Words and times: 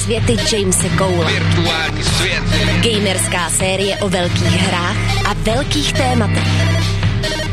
světy 0.00 0.36
Jamese 0.52 0.90
Cole. 0.98 1.32
Virtuální 1.32 2.02
světy. 2.02 2.90
Gamerská 2.90 3.50
série 3.50 3.96
o 3.96 4.08
velkých 4.08 4.60
hrách 4.60 4.96
a 5.24 5.32
velkých 5.34 5.92
tématech. 5.92 6.48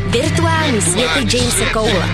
Virtuální 0.07 0.81
světy 0.81 1.38
Jamese 1.38 1.66
Cole. 1.73 2.09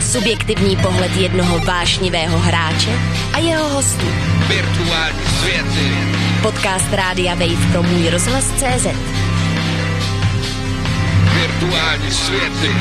Subjektivní 0.00 0.76
pohled 0.76 1.16
jednoho 1.16 1.58
vášnivého 1.58 2.38
hráče 2.38 2.90
a 3.32 3.38
jeho 3.38 3.68
hostů. 3.68 4.06
Virtuální 4.48 5.20
světy. 5.40 5.88
Podcast 6.42 6.92
Rádia 6.92 7.34
Wave 7.34 7.72
pro 7.72 7.82
můj 7.82 8.08
rozhlas 8.08 8.44
CZ. 8.44 8.86
Virtuální 11.34 12.10
světy. 12.10 12.74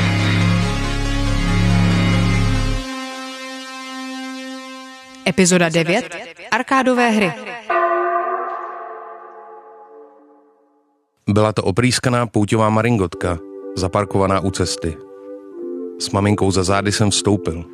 Epizoda 5.27 5.69
9. 5.69 6.36
Arkádové 6.51 7.09
hry. 7.09 7.33
Byla 11.29 11.53
to 11.53 11.63
oprýskaná 11.63 12.27
pouťová 12.27 12.69
maringotka, 12.69 13.39
zaparkovaná 13.75 14.39
u 14.39 14.51
cesty. 14.51 14.97
S 15.99 16.09
maminkou 16.09 16.51
za 16.51 16.63
zády 16.63 16.91
jsem 16.91 17.09
vstoupil. 17.09 17.65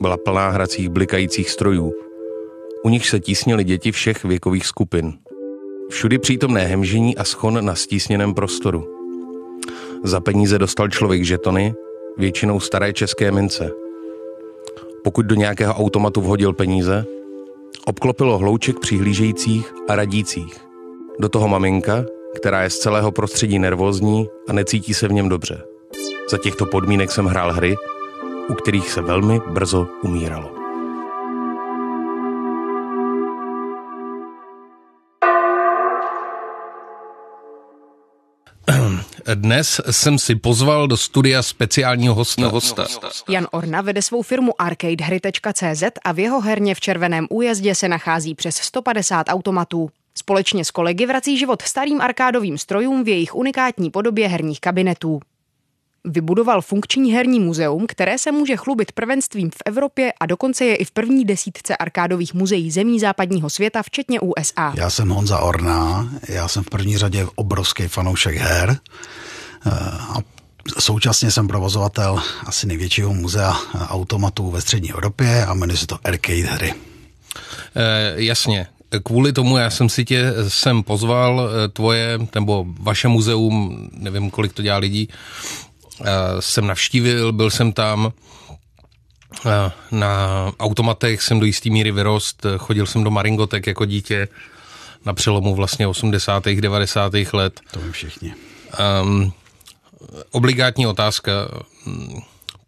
Byla 0.00 0.16
plná 0.16 0.48
hracích 0.48 0.88
blikajících 0.88 1.50
strojů. 1.50 1.92
U 2.84 2.88
nich 2.88 3.08
se 3.08 3.20
tísnily 3.20 3.64
děti 3.64 3.92
všech 3.92 4.24
věkových 4.24 4.66
skupin. 4.66 5.12
Všudy 5.90 6.18
přítomné 6.18 6.66
hemžení 6.66 7.16
a 7.16 7.24
schon 7.24 7.64
na 7.64 7.74
stísněném 7.74 8.34
prostoru. 8.34 8.94
Za 10.04 10.20
peníze 10.20 10.58
dostal 10.58 10.88
člověk 10.88 11.24
žetony, 11.24 11.74
většinou 12.16 12.60
staré 12.60 12.92
české 12.92 13.30
mince. 13.32 13.70
Pokud 15.04 15.26
do 15.26 15.34
nějakého 15.34 15.74
automatu 15.74 16.20
vhodil 16.20 16.52
peníze, 16.52 17.04
obklopilo 17.86 18.38
hlouček 18.38 18.80
přihlížejících 18.80 19.74
a 19.88 19.94
radících. 19.96 20.56
Do 21.18 21.28
toho 21.28 21.48
maminka, 21.48 22.04
která 22.36 22.62
je 22.62 22.70
z 22.70 22.78
celého 22.78 23.12
prostředí 23.12 23.58
nervózní 23.58 24.28
a 24.48 24.52
necítí 24.52 24.94
se 24.94 25.08
v 25.08 25.12
něm 25.12 25.28
dobře. 25.28 25.62
Za 26.30 26.38
těchto 26.38 26.66
podmínek 26.66 27.10
jsem 27.10 27.26
hrál 27.26 27.52
hry, 27.52 27.74
u 28.48 28.54
kterých 28.54 28.90
se 28.90 29.02
velmi 29.02 29.40
brzo 29.50 29.86
umíralo. 30.02 30.53
Dnes 39.34 39.80
jsem 39.90 40.18
si 40.18 40.34
pozval 40.34 40.88
do 40.88 40.96
studia 40.96 41.42
speciálního 41.42 42.14
hosta. 42.14 42.48
hosta. 42.48 42.86
Jan 43.28 43.46
Orna 43.50 43.80
vede 43.80 44.02
svou 44.02 44.22
firmu 44.22 44.60
arcadehry.cz 44.62 45.82
a 46.04 46.12
v 46.12 46.18
jeho 46.18 46.40
herně 46.40 46.74
v 46.74 46.80
Červeném 46.80 47.26
újezdě 47.30 47.74
se 47.74 47.88
nachází 47.88 48.34
přes 48.34 48.56
150 48.56 49.26
automatů. 49.28 49.90
Společně 50.14 50.64
s 50.64 50.70
kolegy 50.70 51.06
vrací 51.06 51.38
život 51.38 51.62
starým 51.62 52.00
arkádovým 52.00 52.58
strojům 52.58 53.04
v 53.04 53.08
jejich 53.08 53.34
unikátní 53.34 53.90
podobě 53.90 54.28
herních 54.28 54.60
kabinetů. 54.60 55.20
Vybudoval 56.04 56.62
funkční 56.62 57.12
herní 57.12 57.40
muzeum, 57.40 57.86
které 57.88 58.18
se 58.18 58.32
může 58.32 58.56
chlubit 58.56 58.92
prvenstvím 58.92 59.50
v 59.50 59.62
Evropě 59.64 60.12
a 60.20 60.26
dokonce 60.26 60.64
je 60.64 60.76
i 60.76 60.84
v 60.84 60.90
první 60.90 61.24
desítce 61.24 61.76
arkádových 61.76 62.34
muzeí 62.34 62.70
zemí 62.70 63.00
západního 63.00 63.50
světa, 63.50 63.82
včetně 63.82 64.20
USA. 64.20 64.72
Já 64.76 64.90
jsem 64.90 65.08
Honza 65.08 65.38
Orná, 65.38 66.10
já 66.28 66.48
jsem 66.48 66.62
v 66.62 66.70
první 66.70 66.98
řadě 66.98 67.26
obrovský 67.34 67.88
fanoušek 67.88 68.36
her 68.36 68.78
eh, 69.66 69.70
a 70.00 70.16
současně 70.78 71.30
jsem 71.30 71.48
provozovatel 71.48 72.22
asi 72.46 72.66
největšího 72.66 73.14
muzea 73.14 73.56
automatů 73.88 74.50
ve 74.50 74.60
střední 74.60 74.90
Evropě 74.90 75.46
a 75.46 75.54
jmenuje 75.54 75.76
se 75.76 75.86
to 75.86 75.98
Arcade 76.04 76.42
hry. 76.42 76.74
E, 77.76 78.14
jasně, 78.22 78.66
kvůli 79.02 79.32
tomu 79.32 79.56
já 79.56 79.70
jsem 79.70 79.88
si 79.88 80.04
tě 80.04 80.32
sem 80.48 80.82
pozval, 80.82 81.48
eh, 81.48 81.68
tvoje, 81.68 82.18
nebo 82.34 82.66
vaše 82.80 83.08
muzeum, 83.08 83.88
nevím, 83.92 84.30
kolik 84.30 84.52
to 84.52 84.62
dělá 84.62 84.76
lidí, 84.78 85.08
jsem 86.40 86.66
navštívil, 86.66 87.32
byl 87.32 87.50
jsem 87.50 87.72
tam, 87.72 88.12
na 89.90 90.52
automatech 90.60 91.22
jsem 91.22 91.40
do 91.40 91.46
jistý 91.46 91.70
míry 91.70 91.92
vyrost, 91.92 92.46
chodil 92.58 92.86
jsem 92.86 93.04
do 93.04 93.10
maringotek 93.10 93.66
jako 93.66 93.84
dítě 93.84 94.28
na 95.04 95.14
přelomu 95.14 95.54
vlastně 95.54 95.86
80. 95.86 96.44
90. 96.44 97.12
let. 97.32 97.60
To 97.70 97.80
my 97.80 97.92
všichni. 97.92 98.34
Um, 99.02 99.32
obligátní 100.30 100.86
otázka, 100.86 101.32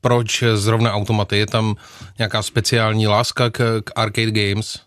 proč 0.01 0.45
zrovna 0.55 0.93
automaty? 0.95 1.39
Je 1.39 1.47
tam 1.47 1.77
nějaká 2.19 2.43
speciální 2.43 3.07
láska 3.07 3.51
k, 3.51 3.81
k 3.85 3.91
arcade 3.97 4.31
games? 4.31 4.81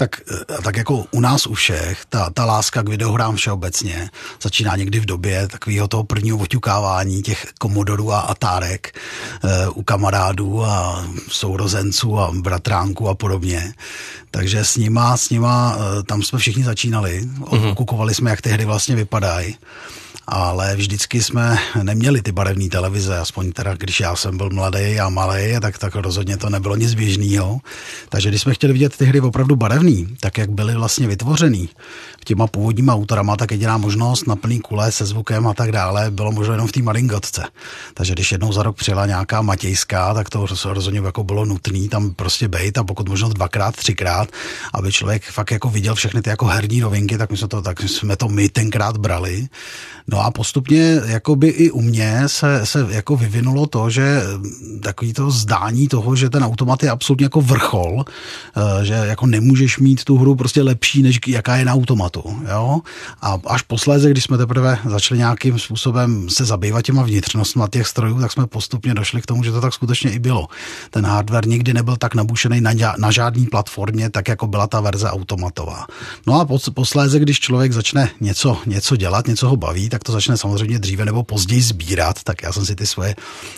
Tak, 0.00 0.20
eh, 0.32 0.62
tak 0.62 0.76
jako 0.76 1.04
u 1.10 1.20
nás 1.20 1.46
u 1.46 1.54
všech, 1.54 2.04
ta, 2.08 2.30
ta 2.30 2.44
láska 2.44 2.82
k 2.82 2.88
videohrám 2.88 3.36
všeobecně 3.36 4.10
začíná 4.42 4.76
někdy 4.76 5.00
v 5.00 5.06
době 5.06 5.48
takového 5.48 5.88
toho 5.88 6.04
prvního 6.04 6.38
oťukávání 6.38 7.22
těch 7.22 7.46
komodorů 7.58 8.12
a 8.12 8.20
atárek 8.20 8.96
e, 9.44 9.68
u 9.68 9.82
kamarádů 9.82 10.64
a 10.64 11.04
sourozenců 11.28 12.18
a 12.18 12.30
bratránků 12.32 13.08
a 13.08 13.14
podobně. 13.14 13.74
Takže 14.30 14.64
s 14.64 14.76
nima, 14.76 15.16
s 15.16 15.30
nima 15.30 15.76
e, 15.76 16.02
tam 16.02 16.22
jsme 16.22 16.38
všichni 16.38 16.64
začínali, 16.64 17.20
mm-hmm. 17.20 17.70
okukovali 17.70 18.14
jsme, 18.14 18.30
jak 18.30 18.40
ty 18.40 18.50
hry 18.50 18.64
vlastně 18.64 18.96
vypadají 18.96 19.56
ale 20.32 20.76
vždycky 20.76 21.22
jsme 21.22 21.58
neměli 21.82 22.22
ty 22.22 22.32
barevné 22.32 22.68
televize, 22.68 23.18
aspoň 23.18 23.52
teda, 23.52 23.74
když 23.74 24.00
já 24.00 24.16
jsem 24.16 24.36
byl 24.36 24.50
mladý 24.50 25.00
a 25.00 25.08
malý, 25.08 25.54
tak, 25.60 25.78
tak 25.78 25.94
rozhodně 25.94 26.36
to 26.36 26.50
nebylo 26.50 26.76
nic 26.76 26.94
běžného. 26.94 27.58
Takže 28.08 28.28
když 28.28 28.40
jsme 28.40 28.54
chtěli 28.54 28.72
vidět 28.72 28.96
ty 28.96 29.04
hry 29.04 29.20
opravdu 29.20 29.56
barevný, 29.56 30.16
tak 30.20 30.38
jak 30.38 30.50
byly 30.50 30.74
vlastně 30.74 31.08
vytvořený 31.08 31.68
těma 32.24 32.46
původníma 32.46 32.94
autorama, 32.94 33.36
tak 33.36 33.50
jediná 33.50 33.78
možnost 33.78 34.26
na 34.26 34.36
plný 34.36 34.60
kule 34.60 34.92
se 34.92 35.06
zvukem 35.06 35.46
a 35.46 35.54
tak 35.54 35.72
dále 35.72 36.10
bylo 36.10 36.32
možno 36.32 36.52
jenom 36.54 36.68
v 36.68 36.72
té 36.72 36.82
maringotce. 36.82 37.42
Takže 37.94 38.12
když 38.12 38.32
jednou 38.32 38.52
za 38.52 38.62
rok 38.62 38.76
přijela 38.76 39.06
nějaká 39.06 39.42
matějská, 39.42 40.14
tak 40.14 40.30
to 40.30 40.46
rozhodně 40.64 41.00
jako 41.00 41.24
bylo 41.24 41.44
nutné 41.44 41.88
tam 41.88 42.14
prostě 42.14 42.48
být 42.48 42.78
a 42.78 42.84
pokud 42.84 43.08
možno 43.08 43.28
dvakrát, 43.28 43.76
třikrát, 43.76 44.28
aby 44.74 44.92
člověk 44.92 45.24
fakt 45.24 45.50
jako 45.50 45.68
viděl 45.70 45.94
všechny 45.94 46.22
ty 46.22 46.30
jako 46.30 46.46
herní 46.46 46.80
novinky, 46.80 47.18
tak 47.18 47.30
my 47.30 47.36
jsme 47.36 47.48
to, 47.48 47.62
tak 47.62 47.80
jsme 47.80 48.16
to 48.16 48.28
my 48.28 48.48
tenkrát 48.48 48.96
brali. 48.96 49.48
No 50.06 50.19
a 50.20 50.30
postupně 50.30 51.00
jakoby 51.06 51.48
i 51.48 51.70
u 51.70 51.80
mě 51.80 52.22
se, 52.26 52.66
se 52.66 52.86
jako 52.90 53.16
vyvinulo 53.16 53.66
to, 53.66 53.90
že 53.90 54.22
mm, 54.36 54.80
takový 54.82 55.12
to 55.12 55.30
zdání 55.30 55.88
toho, 55.88 56.16
že 56.16 56.30
ten 56.30 56.44
automat 56.44 56.82
je 56.82 56.90
absolutně 56.90 57.24
jako 57.24 57.40
vrchol, 57.40 58.04
eh, 58.56 58.84
že 58.84 58.94
jako 58.94 59.26
nemůžeš 59.26 59.78
mít 59.78 60.04
tu 60.04 60.18
hru 60.18 60.34
prostě 60.34 60.62
lepší, 60.62 61.02
než 61.02 61.20
jaká 61.26 61.56
je 61.56 61.64
na 61.64 61.72
automatu. 61.72 62.36
Jo? 62.50 62.80
A 63.22 63.38
až 63.46 63.62
posléze, 63.62 64.10
když 64.10 64.24
jsme 64.24 64.38
teprve 64.38 64.78
začali 64.84 65.18
nějakým 65.18 65.58
způsobem 65.58 66.30
se 66.30 66.44
zabývat 66.44 66.82
těma 66.82 67.02
vnitřnostmi 67.02 67.62
těch 67.70 67.86
strojů, 67.86 68.20
tak 68.20 68.32
jsme 68.32 68.46
postupně 68.46 68.94
došli 68.94 69.22
k 69.22 69.26
tomu, 69.26 69.44
že 69.44 69.52
to 69.52 69.60
tak 69.60 69.74
skutečně 69.74 70.10
i 70.10 70.18
bylo. 70.18 70.48
Ten 70.90 71.06
hardware 71.06 71.46
nikdy 71.46 71.74
nebyl 71.74 71.96
tak 71.96 72.14
nabušený 72.14 72.60
na, 72.60 72.72
na 72.98 73.10
žádný 73.10 73.46
platformě, 73.46 74.10
tak 74.10 74.28
jako 74.28 74.46
byla 74.46 74.66
ta 74.66 74.80
verze 74.80 75.10
automatová. 75.10 75.86
No 76.26 76.40
a 76.40 76.46
posléze, 76.74 77.18
když 77.18 77.40
člověk 77.40 77.72
začne 77.72 78.10
něco, 78.20 78.58
něco 78.66 78.96
dělat, 78.96 79.26
něco 79.26 79.48
ho 79.48 79.56
baví, 79.56 79.88
tak 79.88 79.99
to 80.04 80.12
začne 80.12 80.36
samozřejmě 80.36 80.78
dříve 80.78 81.04
nebo 81.04 81.22
později 81.22 81.62
sbírat, 81.62 82.22
tak 82.24 82.42
já 82.42 82.52
jsem 82.52 82.66
si 82.66 82.76
ty 82.76 82.86
svoje 82.86 83.16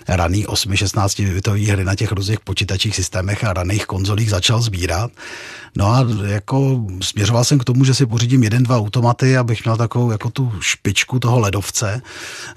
raný 0.08 0.46
8-16 0.46 1.34
bitové 1.34 1.60
hry 1.60 1.84
na 1.84 1.94
těch 1.94 2.12
různých 2.12 2.40
počítačích 2.40 2.96
systémech 2.96 3.44
a 3.44 3.52
raných 3.52 3.86
konzolích 3.86 4.30
začal 4.30 4.62
sbírat. 4.62 5.10
No 5.76 5.86
a 5.86 6.06
jako 6.26 6.86
směřoval 7.02 7.44
jsem 7.44 7.58
k 7.58 7.64
tomu, 7.64 7.84
že 7.84 7.94
si 7.94 8.06
pořídím 8.06 8.42
jeden, 8.42 8.62
dva 8.62 8.78
automaty, 8.78 9.36
abych 9.36 9.64
měl 9.64 9.76
takovou 9.76 10.10
jako 10.10 10.30
tu 10.30 10.52
špičku 10.60 11.18
toho 11.18 11.38
ledovce, 11.38 12.02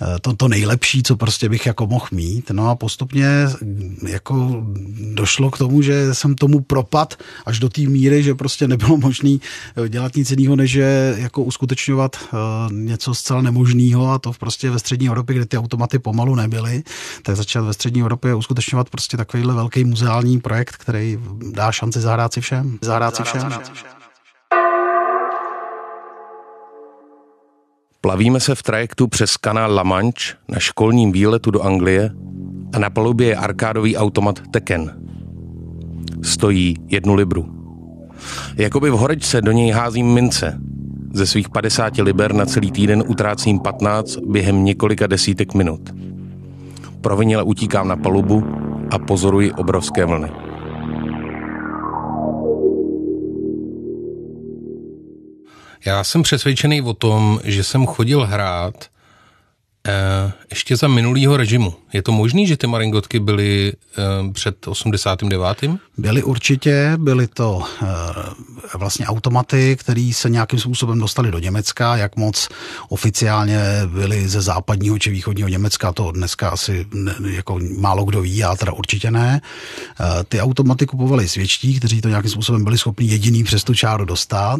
eh, 0.02 0.20
to, 0.22 0.34
to 0.34 0.48
nejlepší, 0.48 1.04
co 1.04 1.16
prostě 1.16 1.50
bych 1.50 1.66
jako 1.66 1.88
mohl 1.88 2.08
mít. 2.12 2.52
No 2.52 2.70
a 2.70 2.76
postupně 2.76 3.28
jako 4.08 4.64
došlo 5.14 5.52
k 5.52 5.58
tomu, 5.58 5.82
že 5.82 6.14
jsem 6.14 6.36
tomu 6.36 6.62
propad 6.62 7.16
až 7.46 7.60
do 7.60 7.70
té 7.70 7.82
míry, 7.82 8.24
že 8.24 8.36
prostě 8.36 8.68
nebylo 8.68 8.98
možné 8.98 9.38
eh, 9.76 9.90
dělat 9.90 10.16
nic 10.16 10.32
jiného, 10.32 10.56
než 10.56 10.74
jako 11.16 11.44
uskutečňovat 11.44 12.16
uh, 12.16 12.74
něco 12.74 13.14
zcela 13.14 13.42
nemožného 13.42 13.75
a 14.14 14.20
to 14.20 14.32
prostě 14.40 14.72
ve 14.72 14.80
střední 14.80 15.08
Evropě, 15.08 15.36
kde 15.36 15.46
ty 15.46 15.58
automaty 15.58 16.00
pomalu 16.00 16.36
nebyly, 16.36 16.84
tak 17.24 17.36
začal 17.36 17.66
ve 17.66 17.74
střední 17.74 18.02
Evropě 18.02 18.36
uskutečňovat 18.36 18.90
prostě 18.90 19.18
takovýhle 19.18 19.54
velký 19.54 19.84
muzeální 19.84 20.40
projekt, 20.40 20.78
který 20.78 21.20
dá 21.52 21.72
šanci 21.72 22.00
zahrát 22.02 22.34
si 22.34 22.42
všem. 22.42 22.78
Zahrát 22.82 23.16
si 23.16 23.24
všem. 23.24 23.54
Plavíme 28.02 28.40
se 28.40 28.56
v 28.56 28.64
trajektu 28.64 29.08
přes 29.08 29.38
kanál 29.38 29.74
La 29.74 29.84
Manche 29.84 30.34
na 30.48 30.60
školním 30.60 31.12
výletu 31.12 31.52
do 31.52 31.62
Anglie 31.62 32.12
a 32.74 32.80
na 32.80 32.90
palubě 32.90 33.28
je 33.28 33.36
arkádový 33.36 33.98
automat 33.98 34.40
Tekken. 34.52 35.02
Stojí 36.24 36.76
jednu 36.88 37.16
libru. 37.16 37.56
Jakoby 38.56 38.90
v 38.90 38.94
horečce 38.94 39.42
do 39.42 39.52
něj 39.52 39.72
házím 39.72 40.14
mince. 40.14 40.62
Ze 41.16 41.26
svých 41.26 41.50
50 41.50 41.98
liber 41.98 42.34
na 42.34 42.46
celý 42.46 42.72
týden 42.72 43.04
utrácím 43.08 43.60
15 43.60 44.18
během 44.18 44.66
několika 44.66 45.08
desítek 45.08 45.54
minut. 45.54 45.82
Proviněle 47.02 47.44
utíkám 47.44 47.88
na 47.88 47.96
palubu 47.96 48.44
a 48.92 49.00
pozoruji 49.00 49.52
obrovské 49.52 50.06
vlny. 50.06 50.32
Já 55.86 56.04
jsem 56.04 56.24
přesvědčený 56.24 56.82
o 56.82 56.94
tom, 56.94 57.40
že 57.44 57.64
jsem 57.64 57.86
chodil 57.86 58.26
hrát 58.26 58.74
ještě 60.50 60.78
za 60.78 60.88
minulýho 60.88 61.38
režimu. 61.38 61.74
Je 61.94 62.02
to 62.02 62.12
možné, 62.12 62.46
že 62.46 62.58
ty 62.58 62.68
maringotky 62.68 63.20
byly 63.20 63.74
eh, 63.74 64.32
před 64.32 64.68
89. 64.68 65.64
Byly 65.98 66.24
určitě, 66.24 66.94
byly 66.98 67.28
to 67.28 67.64
eh, 67.82 67.86
vlastně 68.78 69.06
automaty, 69.06 69.76
které 69.80 70.12
se 70.14 70.30
nějakým 70.30 70.60
způsobem 70.60 71.00
dostaly 71.00 71.32
do 71.32 71.40
Německa. 71.40 71.98
Jak 71.98 72.16
moc 72.16 72.50
oficiálně 72.90 73.60
byly 73.86 74.30
ze 74.30 74.42
západního 74.42 75.00
či 75.00 75.10
východního 75.10 75.50
Německa, 75.50 75.92
to 75.92 76.12
dneska 76.12 76.50
asi 76.50 76.86
jako 77.26 77.60
málo 77.78 78.04
kdo 78.04 78.22
ví, 78.22 78.38
já 78.38 78.56
teda 78.56 78.72
určitě 78.72 79.12
ne. 79.12 79.42
Ty 80.28 80.42
automaty 80.42 80.86
kupovali 80.86 81.28
svědčtí, 81.28 81.80
kteří 81.80 82.02
to 82.02 82.10
nějakým 82.10 82.32
způsobem 82.32 82.64
byli 82.64 82.78
schopni 82.78 83.08
jediný 83.08 83.44
přes 83.44 83.64
tu 83.64 83.74
čáru 83.74 84.06
dostat. 84.06 84.60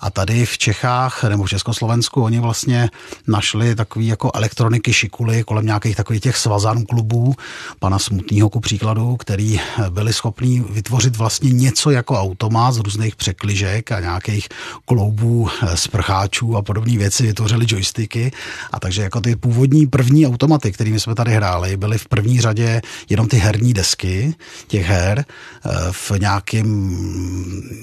A 0.00 0.10
tady 0.10 0.46
v 0.46 0.58
Čechách 0.58 1.24
nebo 1.24 1.44
v 1.44 1.48
Československu 1.48 2.22
oni 2.22 2.40
vlastně 2.40 2.90
našli 3.26 3.74
takový 3.74 4.06
jako 4.06 4.30
elektro 4.34 4.65
elektroniky 4.66 4.92
šikuly 4.92 5.44
kolem 5.44 5.66
nějakých 5.66 5.96
takových 5.96 6.22
těch 6.22 6.36
svazan 6.36 6.84
klubů, 6.84 7.34
pana 7.78 7.98
Smutného 7.98 8.48
ku 8.50 8.60
příkladu, 8.60 9.16
který 9.16 9.60
byli 9.90 10.12
schopní 10.12 10.60
vytvořit 10.70 11.16
vlastně 11.16 11.50
něco 11.50 11.90
jako 11.90 12.20
automat 12.20 12.72
z 12.74 12.78
různých 12.78 13.16
překližek 13.16 13.92
a 13.92 14.00
nějakých 14.00 14.48
kloubů, 14.84 15.48
eh, 15.48 15.76
sprcháčů 15.76 16.56
a 16.56 16.62
podobné 16.62 16.98
věci, 16.98 17.26
vytvořili 17.26 17.66
joysticky. 17.68 18.32
A 18.72 18.80
takže 18.80 19.02
jako 19.02 19.20
ty 19.20 19.36
původní 19.36 19.86
první 19.86 20.26
automaty, 20.26 20.72
kterými 20.72 21.00
jsme 21.00 21.14
tady 21.14 21.30
hráli, 21.30 21.76
byly 21.76 21.98
v 21.98 22.08
první 22.08 22.40
řadě 22.40 22.82
jenom 23.08 23.28
ty 23.28 23.36
herní 23.36 23.74
desky 23.74 24.34
těch 24.66 24.86
her 24.86 25.24
eh, 25.24 25.70
v 25.92 26.10
nějakém 26.18 26.68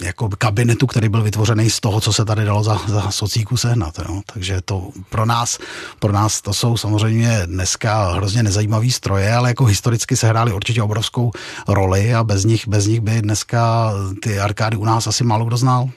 jako 0.03 0.29
kabinetu, 0.37 0.87
který 0.87 1.09
byl 1.09 1.23
vytvořený 1.23 1.69
z 1.69 1.79
toho, 1.79 2.01
co 2.01 2.13
se 2.13 2.25
tady 2.25 2.45
dalo 2.45 2.63
za, 2.63 2.81
za 2.87 3.11
socíku 3.11 3.57
sehnat. 3.57 3.99
Jo. 3.99 4.21
Takže 4.33 4.61
to 4.65 4.89
pro 5.09 5.25
nás, 5.25 5.59
pro 5.99 6.11
nás 6.11 6.41
to 6.41 6.53
jsou 6.53 6.72
jsou 6.73 6.77
samozřejmě 6.77 7.41
dneska 7.45 8.11
hrozně 8.11 8.43
nezajímavý 8.43 8.91
stroje, 8.91 9.33
ale 9.33 9.49
jako 9.49 9.65
historicky 9.65 10.17
se 10.17 10.27
hrály 10.27 10.53
určitě 10.53 10.81
obrovskou 10.81 11.31
roli 11.67 12.13
a 12.13 12.23
bez 12.23 12.45
nich, 12.45 12.67
bez 12.67 12.85
nich 12.85 12.99
by 12.99 13.21
dneska 13.21 13.93
ty 14.21 14.39
arkády 14.39 14.77
u 14.77 14.85
nás 14.85 15.07
asi 15.07 15.23
málo 15.23 15.45
kdo 15.45 15.57
znal. 15.57 15.89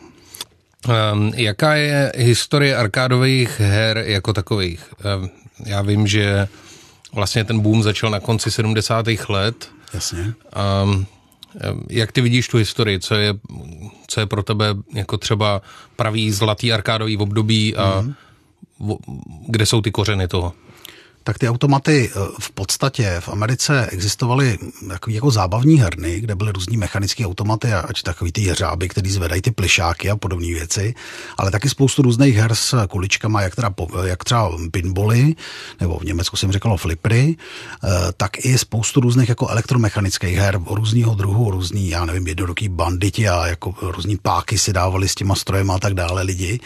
Um, 0.88 1.32
jaká 1.36 1.74
je 1.74 2.12
historie 2.16 2.76
arkádových 2.76 3.60
her 3.60 3.98
jako 4.06 4.32
takových? 4.32 4.80
Um, 5.20 5.30
já 5.64 5.82
vím, 5.82 6.06
že 6.06 6.48
vlastně 7.12 7.44
ten 7.44 7.60
boom 7.60 7.82
začal 7.82 8.10
na 8.10 8.20
konci 8.20 8.50
70. 8.50 9.06
let. 9.28 9.68
Jasně. 9.94 10.34
Um, 10.84 11.06
jak 11.90 12.12
ty 12.12 12.20
vidíš 12.20 12.48
tu 12.48 12.56
historii? 12.56 13.00
Co 13.00 13.14
je, 13.14 13.34
co 14.06 14.20
je 14.20 14.26
pro 14.26 14.42
tebe 14.42 14.66
jako 14.94 15.16
třeba 15.18 15.62
pravý 15.96 16.32
zlatý 16.32 16.72
arkádový 16.72 17.16
období 17.16 17.76
a 17.76 18.00
mm. 18.00 18.14
kde 19.48 19.66
jsou 19.66 19.80
ty 19.80 19.90
kořeny 19.90 20.28
toho? 20.28 20.52
Tak 21.26 21.38
ty 21.38 21.48
automaty 21.48 22.10
eh, 22.10 22.18
v 22.40 22.50
podstatě 22.50 23.16
v 23.20 23.28
Americe 23.28 23.86
existovaly 23.90 24.58
jako, 24.92 25.10
jako 25.10 25.30
zábavní 25.30 25.80
herny, 25.80 26.20
kde 26.20 26.34
byly 26.34 26.52
různý 26.52 26.76
mechanické 26.76 27.26
automaty, 27.26 27.72
ať 27.72 28.02
takový 28.02 28.32
ty 28.32 28.42
jeřáby, 28.42 28.88
který 28.88 29.10
zvedají 29.10 29.42
ty 29.42 29.50
plišáky 29.50 30.10
a 30.10 30.16
podobné 30.16 30.46
věci, 30.46 30.94
ale 31.38 31.50
taky 31.50 31.68
spoustu 31.68 32.02
různých 32.02 32.36
her 32.36 32.54
s 32.54 32.86
kuličkama, 32.86 33.42
jak, 33.42 33.56
teda, 33.56 33.74
jak 34.04 34.24
třeba 34.24 34.50
pinboly, 34.70 35.34
nebo 35.80 35.98
v 35.98 36.04
Německu 36.04 36.36
jsem 36.36 36.52
říkalo 36.52 36.76
flipry, 36.76 37.36
eh, 37.36 37.88
tak 38.16 38.44
i 38.44 38.58
spoustu 38.58 39.00
různých 39.00 39.28
jako 39.28 39.48
elektromechanických 39.48 40.36
her 40.36 40.60
různého 40.70 41.14
druhu, 41.14 41.50
různý, 41.50 41.88
já 41.88 42.04
nevím, 42.04 42.26
jednoduchý 42.26 42.68
banditi 42.68 43.28
a 43.28 43.46
jako 43.46 43.74
různý 43.82 44.16
páky 44.16 44.58
si 44.58 44.72
dávali 44.72 45.08
s 45.08 45.14
těma 45.14 45.34
strojema 45.34 45.74
a 45.74 45.78
tak 45.78 45.94
dále 45.94 46.22
lidi. 46.22 46.60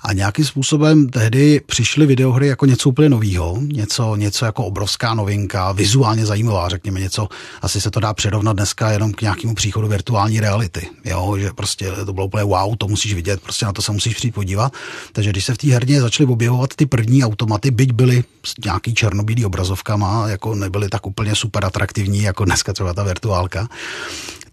A 0.00 0.12
nějakým 0.12 0.44
způsobem 0.44 1.08
tehdy 1.08 1.60
přišly 1.66 2.06
videohry 2.06 2.46
jako 2.46 2.66
něco 2.66 2.88
úplně 2.88 3.08
nového, 3.08 3.58
něco, 3.60 4.03
něco, 4.04 4.34
něco 4.34 4.44
jako 4.44 4.64
obrovská 4.64 5.14
novinka, 5.14 5.72
vizuálně 5.72 6.26
zajímavá, 6.26 6.68
řekněme 6.68 7.00
něco, 7.00 7.28
asi 7.62 7.80
se 7.80 7.90
to 7.90 8.00
dá 8.00 8.14
přirovnat 8.14 8.56
dneska 8.56 8.90
jenom 8.90 9.12
k 9.12 9.22
nějakému 9.22 9.54
příchodu 9.54 9.88
virtuální 9.88 10.40
reality, 10.40 10.88
jo, 11.04 11.36
že 11.38 11.50
prostě 11.52 11.92
to 11.92 12.12
bylo 12.12 12.26
úplně 12.26 12.44
wow, 12.44 12.76
to 12.76 12.88
musíš 12.88 13.14
vidět, 13.14 13.40
prostě 13.40 13.66
na 13.66 13.72
to 13.72 13.82
se 13.82 13.92
musíš 13.92 14.14
přijít 14.14 14.34
podívat. 14.34 14.72
Takže 15.12 15.30
když 15.30 15.44
se 15.44 15.54
v 15.54 15.58
té 15.58 15.66
herně 15.66 16.00
začaly 16.00 16.30
objevovat 16.30 16.74
ty 16.74 16.86
první 16.86 17.24
automaty, 17.24 17.70
byť 17.70 17.92
byly 17.92 18.24
s 18.46 18.54
nějaký 18.64 18.94
černobílý 18.94 19.44
obrazovkama, 19.44 20.28
jako 20.28 20.54
nebyly 20.54 20.88
tak 20.88 21.06
úplně 21.06 21.34
super 21.34 21.64
atraktivní, 21.64 22.22
jako 22.22 22.44
dneska 22.44 22.72
třeba 22.72 22.94
ta 22.94 23.02
virtuálka, 23.02 23.68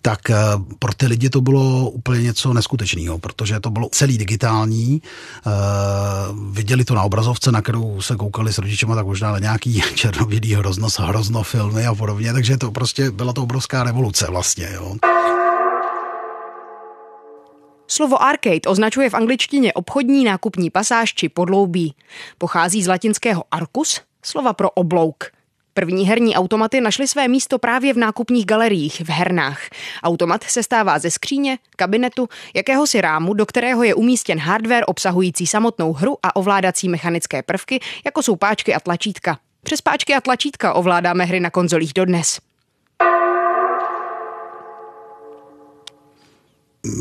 tak 0.02 0.30
eh, 0.30 0.36
pro 0.80 0.94
ty 0.94 1.06
lidi 1.06 1.30
to 1.30 1.42
bylo 1.42 1.90
úplně 1.90 2.24
něco 2.24 2.54
neskutečného, 2.54 3.20
protože 3.20 3.60
to 3.60 3.70
bylo 3.70 3.90
celý 3.92 4.18
digitální. 4.18 5.02
Uh, 5.46 5.52
viděli 6.54 6.86
to 6.86 6.96
na 6.96 7.04
obrazovce, 7.04 7.52
na 7.52 7.62
kterou 7.62 8.02
se 8.02 8.16
koukali 8.16 8.54
s 8.54 8.58
rodičema, 8.58 8.96
tak 8.96 9.06
možná 9.06 9.32
na 9.32 9.40
nějaký 9.40 9.82
černobílý 9.96 10.54
hroznost, 10.54 11.00
hroznofilmy 11.00 11.86
a 11.86 11.96
podobně, 11.96 12.34
takže 12.34 12.58
to 12.58 12.72
prostě 12.72 13.12
byla 13.12 13.34
to 13.34 13.44
obrovská 13.44 13.84
revoluce 13.84 14.28
vlastně. 14.30 14.70
Jo. 14.74 14.96
Slovo 17.88 18.24
arcade 18.24 18.62
označuje 18.68 19.10
v 19.10 19.14
angličtině 19.14 19.74
obchodní 19.74 20.24
nákupní 20.24 20.70
pasáž 20.70 21.14
či 21.14 21.30
podloubí. 21.30 21.96
Pochází 22.38 22.84
z 22.84 22.88
latinského 22.88 23.44
arcus, 23.52 24.02
slova 24.24 24.54
pro 24.54 24.70
oblouk– 24.70 25.32
První 25.74 26.06
herní 26.08 26.36
automaty 26.36 26.82
našly 26.82 27.08
své 27.08 27.28
místo 27.28 27.60
právě 27.60 27.94
v 27.94 27.98
nákupních 27.98 28.46
galeriích, 28.46 29.02
v 29.02 29.10
hernách. 29.10 29.60
Automat 30.04 30.44
se 30.44 30.64
stává 30.64 31.00
ze 31.00 31.12
skříně, 31.12 31.58
kabinetu, 31.76 32.30
jakéhosi 32.56 33.02
rámu, 33.02 33.34
do 33.34 33.46
kterého 33.46 33.84
je 33.84 33.96
umístěn 33.96 34.40
hardware 34.40 34.84
obsahující 34.88 35.48
samotnou 35.48 35.94
hru 35.94 36.18
a 36.24 36.36
ovládací 36.36 36.90
mechanické 36.90 37.44
prvky, 37.44 37.80
jako 38.06 38.24
jsou 38.24 38.36
páčky 38.36 38.74
a 38.74 38.80
tlačítka. 38.80 39.38
Přes 39.64 39.82
páčky 39.82 40.16
a 40.16 40.22
tlačítka 40.22 40.74
ovládáme 40.74 41.26
hry 41.26 41.40
na 41.40 41.50
konzolích 41.50 41.94
dodnes. 41.94 42.40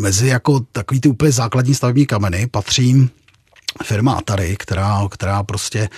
Mezi 0.01 0.29
jako 0.29 0.61
takový 0.73 1.01
ty 1.01 1.09
úplně 1.09 1.33
základní 1.33 1.75
stavební 1.75 2.07
kameny 2.07 2.47
patří 2.47 3.11
firma 3.85 4.13
Atari, 4.13 4.57
která, 4.59 5.09
která 5.11 5.43
prostě, 5.43 5.89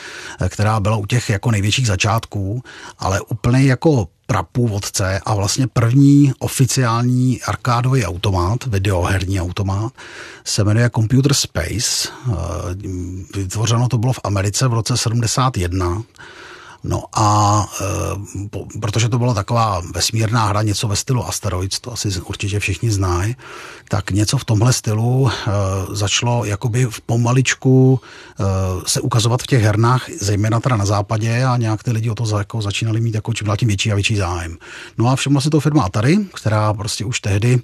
která 0.49 0.81
byla 0.81 0.97
u 0.97 1.07
těch 1.07 1.31
jako 1.31 1.51
největších 1.51 1.87
začátků, 1.87 2.63
ale 2.99 3.21
úplně 3.21 3.63
jako 3.63 4.08
prapůvodce 4.27 5.20
a 5.27 5.35
vlastně 5.35 5.67
první 5.67 6.32
oficiální 6.39 7.43
arkádový 7.43 8.05
automat, 8.05 8.67
videoherní 8.67 9.41
automat, 9.41 9.93
se 10.44 10.65
jmenuje 10.65 10.91
Computer 10.94 11.35
Space. 11.35 12.08
Vytvořeno 13.37 13.89
to 13.89 13.99
bylo 13.99 14.13
v 14.13 14.20
Americe 14.25 14.69
v 14.69 14.73
roce 14.73 14.96
71 14.96 16.03
No 16.84 17.05
a 17.12 17.67
e, 17.81 18.48
po, 18.48 18.67
protože 18.81 19.08
to 19.08 19.19
byla 19.19 19.34
taková 19.34 19.82
vesmírná 19.94 20.46
hra, 20.46 20.62
něco 20.62 20.89
ve 20.89 20.96
stylu 20.96 21.27
Asteroids, 21.27 21.81
to 21.81 21.93
asi 21.93 22.20
určitě 22.20 22.60
všichni 22.60 22.91
znají, 22.91 23.36
tak 23.89 24.10
něco 24.10 24.39
v 24.39 24.44
tomhle 24.44 24.72
stylu 24.72 25.31
e, 25.31 25.51
začalo 25.91 26.44
jakoby 26.44 26.86
v 26.91 27.01
pomaličku 27.01 28.01
e, 28.01 28.44
se 28.86 29.01
ukazovat 29.01 29.43
v 29.43 29.46
těch 29.46 29.62
hernách, 29.62 30.10
zejména 30.20 30.60
teda 30.60 30.77
na 30.77 30.84
západě 30.84 31.44
a 31.44 31.56
nějak 31.56 31.82
ty 31.82 31.91
lidi 31.93 32.10
o 32.10 32.15
to 32.15 32.39
jako 32.39 32.62
začínali 32.62 33.01
mít 33.01 33.15
jako 33.15 33.34
čím 33.34 33.46
dál 33.46 33.56
tím 33.56 33.69
větší 33.69 33.93
a 33.93 33.94
větší 33.94 34.17
zájem. 34.17 34.56
No 34.98 35.08
a 35.08 35.17
všimla 35.17 35.41
si 35.41 35.51
to 35.51 35.60
firma 35.60 35.82
Atari, 35.82 36.19
která 36.34 36.74
prostě 36.74 37.05
už 37.05 37.20
tehdy 37.20 37.53
e, 37.53 37.60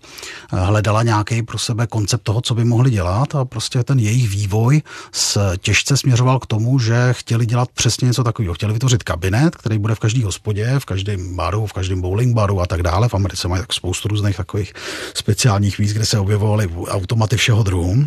hledala 0.56 1.02
nějaký 1.02 1.42
pro 1.42 1.58
sebe 1.58 1.87
koncept 1.87 2.22
toho, 2.22 2.40
co 2.40 2.54
by 2.54 2.64
mohli 2.64 2.90
dělat 2.90 3.34
a 3.34 3.44
prostě 3.44 3.82
ten 3.84 3.98
jejich 3.98 4.28
vývoj 4.28 4.82
s, 5.12 5.56
těžce 5.56 5.96
směřoval 5.96 6.38
k 6.38 6.46
tomu, 6.46 6.78
že 6.78 7.08
chtěli 7.12 7.46
dělat 7.46 7.68
přesně 7.75 8.06
něco 8.06 8.25
takového. 8.25 8.54
Chtěli 8.54 8.72
vytvořit 8.72 9.07
kabinet, 9.08 9.56
který 9.56 9.78
bude 9.78 9.94
v 9.94 9.98
každé 9.98 10.24
hospodě, 10.24 10.74
v 10.78 10.84
každém 10.84 11.36
baru, 11.36 11.66
v 11.66 11.72
každém 11.72 12.00
bowling 12.00 12.34
baru 12.34 12.60
a 12.60 12.66
tak 12.66 12.82
dále. 12.82 13.08
V 13.08 13.14
Americe 13.14 13.48
mají 13.48 13.62
tak 13.62 13.72
spoustu 13.72 14.08
různých 14.08 14.36
takových 14.36 14.72
speciálních 15.14 15.78
míst, 15.78 15.92
kde 15.92 16.04
se 16.04 16.18
objevovaly 16.18 16.68
automaty 16.88 17.36
všeho 17.36 17.62
druhu 17.62 18.04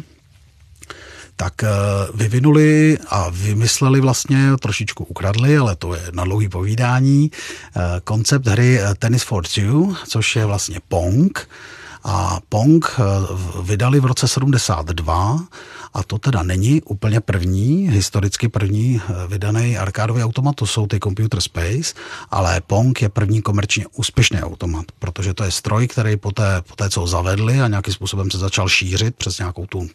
tak 1.36 1.64
eh, 1.64 1.70
vyvinuli 2.14 2.98
a 3.10 3.30
vymysleli 3.30 4.02
vlastně, 4.02 4.52
trošičku 4.62 5.04
ukradli, 5.04 5.58
ale 5.58 5.76
to 5.76 5.96
je 5.96 6.02
na 6.14 6.24
dlouhý 6.24 6.50
povídání, 6.50 7.32
eh, 7.32 7.82
koncept 8.04 8.48
hry 8.48 8.80
eh, 8.80 8.94
Tennis 9.00 9.24
for 9.24 9.44
Two, 9.48 9.96
což 10.08 10.36
je 10.36 10.46
vlastně 10.46 10.80
Pong. 10.88 11.50
A 12.04 12.40
Pong 12.50 12.82
vydali 13.62 14.00
v 14.00 14.06
roce 14.06 14.28
72 14.28 15.40
a 15.94 16.04
to 16.04 16.18
teda 16.18 16.44
není 16.44 16.82
úplně 16.82 17.20
první, 17.22 17.90
historicky 17.90 18.50
první 18.50 19.02
eh, 19.02 19.28
vydaný 19.28 19.78
arkádový 19.78 20.24
automat, 20.24 20.56
to 20.56 20.66
jsou 20.66 20.88
ty 20.88 21.00
Computer 21.00 21.42
Space, 21.42 21.94
ale 22.32 22.62
Pong 22.68 23.02
je 23.02 23.10
první 23.10 23.42
komerčně 23.42 23.86
úspěšný 23.96 24.42
automat, 24.42 24.86
protože 25.00 25.34
to 25.34 25.44
je 25.44 25.52
stroj, 25.52 25.88
který 25.88 26.18
poté, 26.18 26.62
poté 26.68 26.90
co 26.90 27.02
ho 27.02 27.08
zavedli 27.08 27.62
a 27.62 27.68
nějakým 27.68 27.94
způsobem 27.94 28.32
se 28.32 28.38
začal 28.38 28.70
šířit 28.70 29.16
přes 29.16 29.40
nějakou 29.40 29.66
tu 29.66 29.88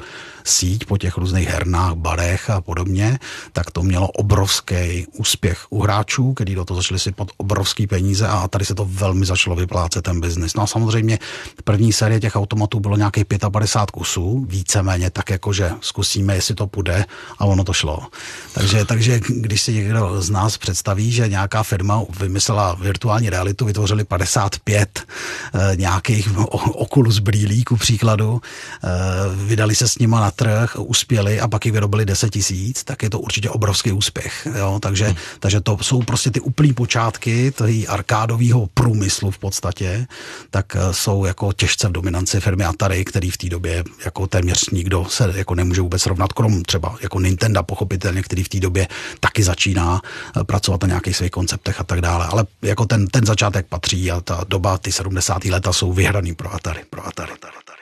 síť 0.44 0.84
po 0.84 0.98
těch 0.98 1.16
různých 1.16 1.48
hernách, 1.48 1.94
barech 1.94 2.50
a 2.50 2.60
podobně, 2.60 3.18
tak 3.52 3.70
to 3.70 3.82
mělo 3.82 4.08
obrovský 4.08 5.06
úspěch 5.12 5.66
u 5.70 5.82
hráčů, 5.82 6.34
kteří 6.34 6.54
do 6.54 6.64
toho 6.64 6.82
začali 6.82 7.00
sypat 7.00 7.28
obrovský 7.36 7.86
peníze 7.86 8.26
a 8.26 8.48
tady 8.48 8.64
se 8.64 8.74
to 8.74 8.84
velmi 8.84 9.26
začalo 9.26 9.56
vyplácet 9.56 10.04
ten 10.04 10.20
biznis. 10.20 10.54
No 10.54 10.62
a 10.62 10.66
samozřejmě 10.66 11.18
první 11.64 11.92
série 11.92 12.20
těch 12.20 12.36
automatů 12.36 12.80
bylo 12.80 12.96
nějakých 12.96 13.24
55 13.52 13.90
kusů, 13.90 14.46
víceméně 14.48 15.10
tak 15.10 15.30
jakože 15.30 15.70
zkusíme, 15.86 16.34
jestli 16.34 16.54
to 16.54 16.66
půjde 16.66 17.04
a 17.38 17.44
ono 17.44 17.64
to 17.64 17.72
šlo. 17.72 18.06
Takže, 18.54 18.84
takže 18.84 19.20
když 19.28 19.62
si 19.62 19.72
někdo 19.74 20.22
z 20.22 20.30
nás 20.30 20.58
představí, 20.58 21.12
že 21.12 21.28
nějaká 21.28 21.62
firma 21.62 22.02
vymyslela 22.20 22.74
virtuální 22.74 23.30
realitu, 23.30 23.64
vytvořili 23.64 24.04
55 24.04 25.06
eh, 25.54 25.76
nějakých 25.76 26.38
Oculus 26.74 27.18
brýlí, 27.18 27.64
ku 27.64 27.76
příkladu, 27.76 28.40
eh, 28.84 28.88
vydali 29.34 29.74
se 29.74 29.88
s 29.88 29.98
nima 29.98 30.20
na 30.20 30.30
trh, 30.30 30.76
uspěli 30.78 31.40
a 31.40 31.48
pak 31.48 31.64
jich 31.64 31.74
vyrobili 31.74 32.04
10 32.04 32.30
tisíc, 32.30 32.84
tak 32.84 33.02
je 33.02 33.10
to 33.10 33.20
určitě 33.20 33.50
obrovský 33.50 33.92
úspěch. 33.92 34.48
Jo? 34.58 34.78
Takže, 34.82 35.06
hmm. 35.06 35.16
takže 35.40 35.60
to 35.60 35.78
jsou 35.80 36.02
prostě 36.02 36.30
ty 36.30 36.40
úplný 36.40 36.72
počátky 36.72 37.50
toho 37.50 37.70
arkádového 37.88 38.68
průmyslu 38.74 39.30
v 39.30 39.38
podstatě, 39.38 40.06
tak 40.50 40.76
eh, 40.76 40.94
jsou 40.94 41.24
jako 41.24 41.52
těžce 41.52 41.88
v 41.88 41.92
dominanci 41.92 42.40
firmy 42.40 42.64
Atari, 42.64 43.04
který 43.04 43.30
v 43.30 43.36
té 43.36 43.48
době 43.48 43.84
jako 44.04 44.26
téměř 44.26 44.70
nikdo 44.70 45.06
se 45.08 45.32
jako 45.36 45.54
nemůže 45.54 45.75
vůbec 45.80 46.02
srovnat, 46.02 46.32
krom 46.32 46.62
třeba 46.62 46.96
jako 47.00 47.20
Nintendo 47.20 47.62
pochopitelně, 47.62 48.22
který 48.22 48.44
v 48.44 48.48
té 48.48 48.60
době 48.60 48.88
taky 49.20 49.42
začíná 49.42 50.00
eh, 50.40 50.44
pracovat 50.44 50.82
na 50.82 50.88
nějakých 50.88 51.16
svých 51.16 51.30
konceptech 51.30 51.80
a 51.80 51.84
tak 51.84 52.00
dále. 52.00 52.26
Ale 52.26 52.44
jako 52.62 52.86
ten, 52.86 53.06
ten 53.06 53.26
začátek 53.26 53.66
patří 53.66 54.10
a 54.10 54.20
ta 54.20 54.44
doba, 54.48 54.78
ty 54.78 54.92
70. 54.92 55.44
leta 55.44 55.72
jsou 55.72 55.92
vyhraný 55.92 56.34
pro 56.34 56.54
Atari. 56.54 56.80
Pro 56.90 57.06
Atari, 57.06 57.32
Atari, 57.32 57.54
Atari. 57.56 57.76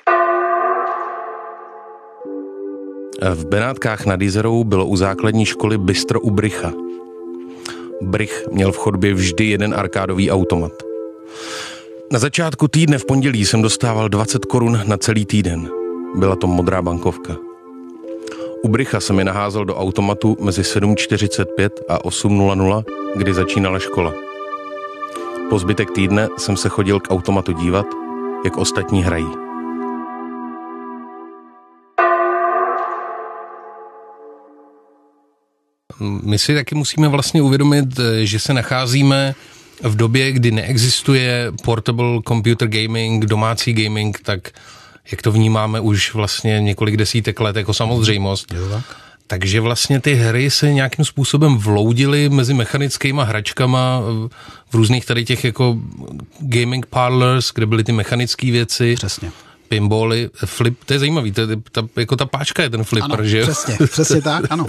V 3.34 3.46
Benátkách 3.46 4.06
nad 4.06 4.20
Jizerou 4.20 4.64
bylo 4.64 4.86
u 4.86 4.96
základní 4.96 5.46
školy 5.46 5.78
Bistro 5.78 6.20
u 6.20 6.30
Brycha. 6.30 6.72
Brych 8.02 8.44
měl 8.52 8.72
v 8.72 8.76
chodbě 8.76 9.14
vždy 9.14 9.44
jeden 9.44 9.74
arkádový 9.74 10.30
automat. 10.30 10.72
Na 12.12 12.18
začátku 12.18 12.68
týdne 12.68 12.98
v 12.98 13.04
pondělí 13.04 13.46
jsem 13.46 13.62
dostával 13.62 14.08
20 14.08 14.44
korun 14.44 14.80
na 14.86 14.96
celý 14.96 15.26
týden. 15.26 15.68
Byla 16.14 16.36
to 16.36 16.46
modrá 16.46 16.82
bankovka. 16.82 17.36
U 18.64 18.68
Brycha 18.68 19.00
se 19.00 19.12
mi 19.12 19.24
naházel 19.24 19.64
do 19.64 19.76
automatu 19.76 20.36
mezi 20.40 20.62
7.45 20.62 21.68
a 21.88 21.98
8.00, 21.98 22.84
kdy 23.16 23.34
začínala 23.34 23.78
škola. 23.78 24.12
Po 25.50 25.58
zbytek 25.58 25.90
týdne 25.90 26.28
jsem 26.38 26.56
se 26.56 26.68
chodil 26.68 27.00
k 27.00 27.10
automatu 27.10 27.52
dívat, 27.52 27.86
jak 28.44 28.56
ostatní 28.56 29.04
hrají. 29.04 29.26
My 36.00 36.38
si 36.38 36.54
taky 36.54 36.74
musíme 36.74 37.08
vlastně 37.08 37.42
uvědomit, 37.42 38.00
že 38.22 38.38
se 38.38 38.54
nacházíme 38.54 39.34
v 39.82 39.96
době, 39.96 40.32
kdy 40.32 40.50
neexistuje 40.50 41.52
portable 41.64 42.20
computer 42.28 42.68
gaming, 42.68 43.24
domácí 43.24 43.72
gaming, 43.72 44.20
tak 44.22 44.50
jak 45.10 45.22
to 45.22 45.32
vnímáme 45.32 45.80
už 45.80 46.14
vlastně 46.14 46.60
několik 46.60 46.96
desítek 46.96 47.40
let 47.40 47.56
jako 47.56 47.74
samozřejmost. 47.74 48.54
Tak? 48.70 48.96
Takže 49.26 49.60
vlastně 49.60 50.00
ty 50.00 50.14
hry 50.14 50.50
se 50.50 50.72
nějakým 50.72 51.04
způsobem 51.04 51.58
vloudily 51.58 52.28
mezi 52.28 52.54
mechanickýma 52.54 53.24
hračkama 53.24 54.00
v 54.70 54.74
různých 54.74 55.06
tady 55.06 55.24
těch 55.24 55.44
jako 55.44 55.78
gaming 56.40 56.86
parlors, 56.86 57.52
kde 57.54 57.66
byly 57.66 57.84
ty 57.84 57.92
mechanické 57.92 58.50
věci. 58.50 58.94
Přesně 58.94 59.32
pinbally, 59.68 60.30
flip, 60.44 60.78
to 60.86 60.92
je 60.92 60.98
zajímavý, 60.98 61.32
to 61.32 61.40
je, 61.40 61.46
ta, 61.72 61.82
jako 61.96 62.16
ta 62.16 62.26
páčka 62.26 62.62
je 62.62 62.70
ten 62.70 62.84
flipper, 62.84 63.12
ano, 63.12 63.24
že 63.24 63.38
jo? 63.38 63.44
přesně, 63.44 63.78
přesně 63.86 64.22
tak, 64.22 64.44
ano. 64.50 64.66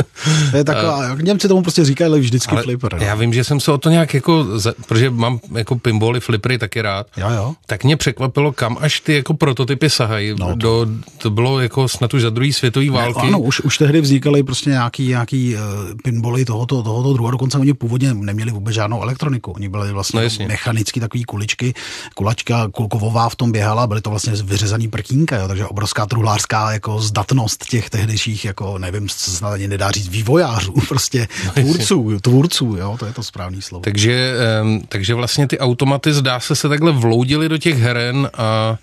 To 0.52 0.58
je 0.58 0.64
taková, 0.64 1.16
Němci 1.22 1.48
tomu 1.48 1.62
prostě 1.62 1.86
říkají 1.86 2.10
ale 2.10 2.20
vždycky 2.20 2.52
ale 2.52 2.64
flipper. 2.64 2.94
No. 2.94 3.06
Já 3.06 3.16
vím, 3.16 3.34
že 3.34 3.44
jsem 3.44 3.60
se 3.60 3.72
o 3.72 3.78
to 3.78 3.90
nějak 3.90 4.14
jako, 4.14 4.46
protože 4.88 5.10
mám 5.10 5.40
jako 5.56 5.76
pinbally, 5.76 6.20
flippery 6.20 6.58
taky 6.58 6.82
rád, 6.82 7.08
jo, 7.18 7.30
jo. 7.30 7.54
tak 7.66 7.84
mě 7.84 7.98
překvapilo, 7.98 8.52
kam 8.52 8.78
až 8.80 9.00
ty 9.00 9.14
jako 9.14 9.34
prototypy 9.34 9.90
sahají. 9.90 10.36
No, 10.40 10.48
to... 10.48 10.56
Do, 10.56 10.88
to 11.18 11.30
bylo 11.30 11.60
jako 11.60 11.88
snad 11.88 12.14
už 12.14 12.22
za 12.22 12.30
druhé 12.30 12.54
světové 12.54 12.90
války. 12.90 13.22
Ne, 13.22 13.28
ano, 13.28 13.40
už, 13.40 13.60
už 13.60 13.78
tehdy 13.78 14.02
vznikaly 14.02 14.44
prostě 14.44 14.70
nějaký, 14.70 15.08
nějaký 15.08 15.56
uh, 15.56 15.62
pinbally 16.04 16.46
tohoto, 16.46 16.84
tohoto 16.84 17.14
druhu, 17.14 17.32
dokonce 17.32 17.58
oni 17.58 17.74
původně 17.74 18.14
neměli 18.14 18.52
vůbec 18.52 18.76
žádnou 18.76 19.02
elektroniku. 19.02 19.52
Oni 19.52 19.70
byli 19.70 19.94
vlastně 19.94 20.30
no, 20.40 20.48
mechanický 20.48 21.00
takový 21.00 21.24
kuličky, 21.24 21.74
kulačka 22.16 22.68
kulkovová 22.68 23.30
v 23.30 23.36
tom 23.36 23.52
běhala, 23.52 23.88
byly 23.88 24.02
to 24.02 24.10
vlastně 24.10 24.34
vyřezaný 24.44 24.85
prkínka, 24.88 25.38
jo, 25.38 25.48
takže 25.48 25.66
obrovská 25.66 26.06
truhlářská 26.06 26.72
jako 26.72 27.02
zdatnost 27.02 27.66
těch 27.66 27.90
tehdejších, 27.90 28.46
jako 28.46 28.78
nevím, 28.78 29.10
co 29.10 29.18
se 29.18 29.32
snad 29.32 29.54
ani 29.54 29.68
nedá 29.68 29.92
říct, 29.92 30.08
vývojářů, 30.08 30.74
prostě 30.88 31.28
no, 31.46 31.52
tvůrců, 31.52 32.20
tvůrců, 32.20 32.76
jo, 32.80 32.96
to 33.00 33.06
je 33.06 33.14
to 33.14 33.24
správný 33.24 33.62
slovo. 33.62 33.84
Takže, 33.84 34.34
um, 34.62 34.82
takže 34.90 35.14
vlastně 35.14 35.48
ty 35.48 35.60
automaty 35.60 36.14
zdá 36.14 36.40
se 36.40 36.56
se 36.56 36.70
takhle 36.70 36.92
vloudili 36.92 37.50
do 37.50 37.58
těch 37.58 37.78
heren 37.78 38.30
a 38.38 38.78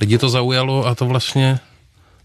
lidi 0.00 0.18
to 0.18 0.28
zaujalo 0.28 0.86
a 0.86 0.94
to 0.94 1.06
vlastně 1.06 1.60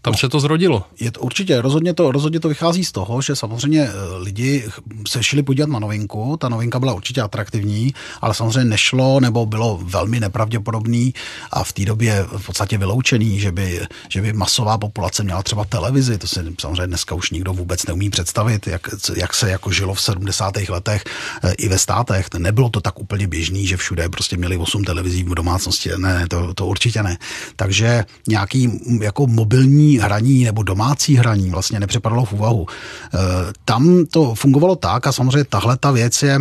tam 0.04 0.14
se 0.14 0.28
to 0.28 0.40
zrodilo. 0.40 0.84
Je 1.00 1.10
to 1.10 1.20
určitě, 1.20 1.60
rozhodně 1.60 1.94
to, 1.94 2.12
rozhodně 2.12 2.40
to 2.40 2.48
vychází 2.48 2.84
z 2.84 2.92
toho, 2.92 3.22
že 3.22 3.36
samozřejmě 3.36 3.82
eh, 3.82 3.92
lidi 4.16 4.64
se 5.08 5.22
šli 5.22 5.42
podívat 5.42 5.70
na 5.70 5.78
novinku, 5.78 6.36
ta 6.36 6.48
novinka 6.48 6.80
byla 6.80 6.94
určitě 6.94 7.20
atraktivní, 7.20 7.94
ale 8.20 8.34
samozřejmě 8.34 8.64
nešlo 8.64 9.20
nebo 9.20 9.46
bylo 9.46 9.80
velmi 9.82 10.20
nepravděpodobný 10.20 11.14
a 11.50 11.64
v 11.64 11.72
té 11.72 11.84
době 11.84 12.26
v 12.36 12.46
podstatě 12.46 12.78
vyloučený, 12.78 13.40
že 13.40 13.52
by, 13.52 13.80
že 14.08 14.22
by 14.22 14.32
masová 14.32 14.78
populace 14.78 15.22
měla 15.22 15.42
třeba 15.42 15.64
televizi, 15.64 16.18
to 16.18 16.26
si 16.26 16.40
samozřejmě 16.60 16.86
dneska 16.86 17.14
už 17.14 17.30
nikdo 17.30 17.52
vůbec 17.52 17.86
neumí 17.86 18.10
představit, 18.10 18.66
jak, 18.66 18.88
jak 19.16 19.34
se 19.34 19.50
jako 19.50 19.70
žilo 19.70 19.94
v 19.94 20.00
70. 20.00 20.68
letech 20.68 21.04
eh, 21.44 21.52
i 21.52 21.68
ve 21.68 21.78
státech. 21.78 22.26
Nebylo 22.38 22.68
to 22.68 22.80
tak 22.80 23.00
úplně 23.00 23.26
běžný, 23.26 23.66
že 23.66 23.76
všude 23.76 24.08
prostě 24.08 24.36
měli 24.36 24.56
8 24.56 24.84
televizí 24.84 25.24
v 25.24 25.34
domácnosti, 25.34 25.90
ne, 25.96 26.26
to, 26.28 26.54
to 26.54 26.66
určitě 26.66 27.02
ne. 27.02 27.18
Takže 27.56 28.04
nějaký 28.28 28.80
jako 29.00 29.26
mobilní 29.26 29.93
hraní 29.98 30.44
nebo 30.44 30.62
domácí 30.62 31.16
hraní 31.16 31.50
vlastně 31.50 31.80
nepřipadalo 31.80 32.24
v 32.24 32.32
úvahu. 32.32 32.66
E, 32.68 33.18
tam 33.64 34.06
to 34.10 34.34
fungovalo 34.34 34.76
tak 34.76 35.06
a 35.06 35.12
samozřejmě 35.12 35.44
tahle 35.44 35.76
ta 35.76 35.90
věc 35.90 36.22
je 36.22 36.38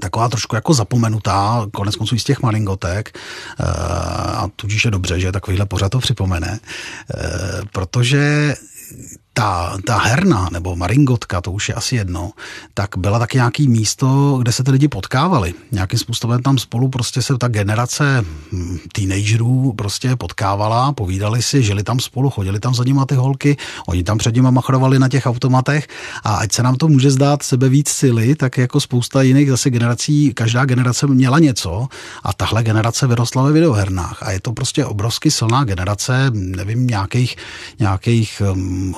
taková 0.00 0.28
trošku 0.28 0.54
jako 0.54 0.74
zapomenutá, 0.74 1.66
konec 1.72 1.96
konců 1.96 2.18
z 2.18 2.24
těch 2.24 2.42
malingotek 2.42 3.18
e, 3.60 3.64
a 4.32 4.48
tudíž 4.56 4.84
je 4.84 4.90
dobře, 4.90 5.20
že 5.20 5.32
takovýhle 5.32 5.66
pořád 5.66 5.88
to 5.88 5.98
připomene, 5.98 6.58
e, 6.58 6.60
protože 7.72 8.54
ta, 9.38 9.78
ta 9.84 9.98
herna 9.98 10.48
nebo 10.52 10.76
maringotka, 10.76 11.40
to 11.40 11.52
už 11.52 11.68
je 11.68 11.74
asi 11.74 11.96
jedno, 11.96 12.30
tak 12.74 12.96
byla 12.96 13.18
taky 13.18 13.36
nějaký 13.36 13.68
místo, 13.68 14.38
kde 14.42 14.52
se 14.52 14.64
ty 14.64 14.70
lidi 14.70 14.88
potkávali. 14.88 15.54
Nějakým 15.72 15.98
způsobem 15.98 16.42
tam 16.42 16.58
spolu 16.58 16.88
prostě 16.88 17.22
se 17.22 17.38
ta 17.38 17.48
generace 17.48 18.24
hm, 18.52 18.78
teenagerů 18.92 19.72
prostě 19.72 20.16
potkávala, 20.16 20.92
povídali 20.92 21.42
si, 21.42 21.62
žili 21.62 21.82
tam 21.82 22.00
spolu, 22.00 22.30
chodili 22.30 22.60
tam 22.60 22.74
za 22.74 22.84
nima 22.84 23.06
ty 23.06 23.14
holky, 23.14 23.56
oni 23.86 24.04
tam 24.04 24.18
před 24.18 24.34
nimi 24.34 24.50
machrovali 24.50 24.98
na 24.98 25.08
těch 25.08 25.26
automatech 25.26 25.88
a 26.24 26.34
ať 26.34 26.52
se 26.52 26.62
nám 26.62 26.76
to 26.76 26.88
může 26.88 27.10
zdát 27.10 27.42
sebe 27.42 27.68
víc 27.68 27.88
sily, 27.88 28.34
tak 28.34 28.58
jako 28.58 28.80
spousta 28.80 29.22
jiných 29.22 29.50
zase 29.50 29.70
generací, 29.70 30.34
každá 30.34 30.64
generace 30.64 31.06
měla 31.06 31.38
něco 31.38 31.86
a 32.22 32.32
tahle 32.32 32.62
generace 32.62 33.06
vyrostla 33.06 33.42
ve 33.42 33.52
videohernách 33.52 34.22
a 34.22 34.30
je 34.30 34.40
to 34.40 34.52
prostě 34.52 34.84
obrovsky 34.84 35.30
silná 35.30 35.64
generace, 35.64 36.30
nevím, 36.34 36.86
nějakých, 36.86 37.36
nějakých 37.78 38.42
um, 38.52 38.94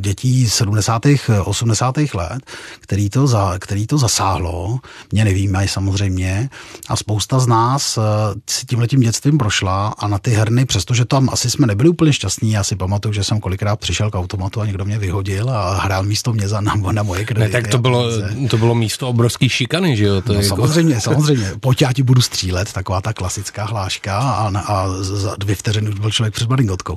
dětí 0.00 0.50
70. 0.50 1.02
80. 1.44 1.96
let, 2.14 2.42
který 2.80 3.10
to, 3.10 3.26
za, 3.26 3.58
který 3.58 3.86
to 3.86 3.98
zasáhlo, 3.98 4.78
mě 5.12 5.24
nevíme 5.24 5.68
samozřejmě, 5.68 6.50
a 6.88 6.96
spousta 6.96 7.38
z 7.38 7.46
nás 7.46 7.98
eh, 7.98 8.02
si 8.50 8.66
tímhletím 8.66 9.00
dětstvím 9.00 9.38
prošla 9.38 9.94
a 9.98 10.08
na 10.08 10.18
ty 10.18 10.30
herny, 10.30 10.64
přestože 10.64 11.04
tam 11.04 11.28
asi 11.32 11.50
jsme 11.50 11.66
nebyli 11.66 11.88
úplně 11.88 12.12
šťastní, 12.12 12.52
já 12.52 12.64
si 12.64 12.76
pamatuju, 12.76 13.12
že 13.12 13.24
jsem 13.24 13.40
kolikrát 13.40 13.76
přišel 13.76 14.10
k 14.10 14.14
automatu 14.14 14.60
a 14.60 14.66
někdo 14.66 14.84
mě 14.84 14.98
vyhodil 14.98 15.50
a 15.50 15.80
hrál 15.80 16.02
místo 16.02 16.32
mě 16.32 16.48
za, 16.48 16.60
na, 16.60 16.74
na 16.92 17.02
moje 17.02 17.24
kredity. 17.24 17.52
Ne, 17.52 17.62
tak 17.62 17.70
to 17.70 17.78
bylo, 17.78 18.04
to 18.50 18.58
bylo 18.58 18.74
místo 18.74 19.08
obrovský 19.08 19.48
šikany, 19.48 19.96
že 19.96 20.04
jo? 20.04 20.22
To 20.22 20.32
no, 20.32 20.40
jako... 20.40 20.56
Samozřejmě, 20.56 21.00
samozřejmě. 21.00 21.52
Pojď, 21.60 21.82
já 21.82 21.92
ti 21.92 22.02
budu 22.02 22.22
střílet, 22.22 22.72
taková 22.72 23.00
ta 23.00 23.12
klasická 23.12 23.64
hláška 23.64 24.18
a, 24.18 24.58
a 24.58 24.88
za 25.00 25.36
dvě 25.38 25.54
vteřiny 25.54 25.90
už 25.90 25.98
byl 25.98 26.10
člověk 26.10 26.34
před 26.34 26.48
maringotkou. 26.48 26.96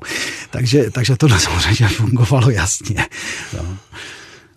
Takže, 0.49 0.91
takže 0.91 1.15
to 1.15 1.29
samozřejmě 1.29 1.87
fungovalo 1.87 2.49
jasně. 2.71 3.05
No. 3.57 3.77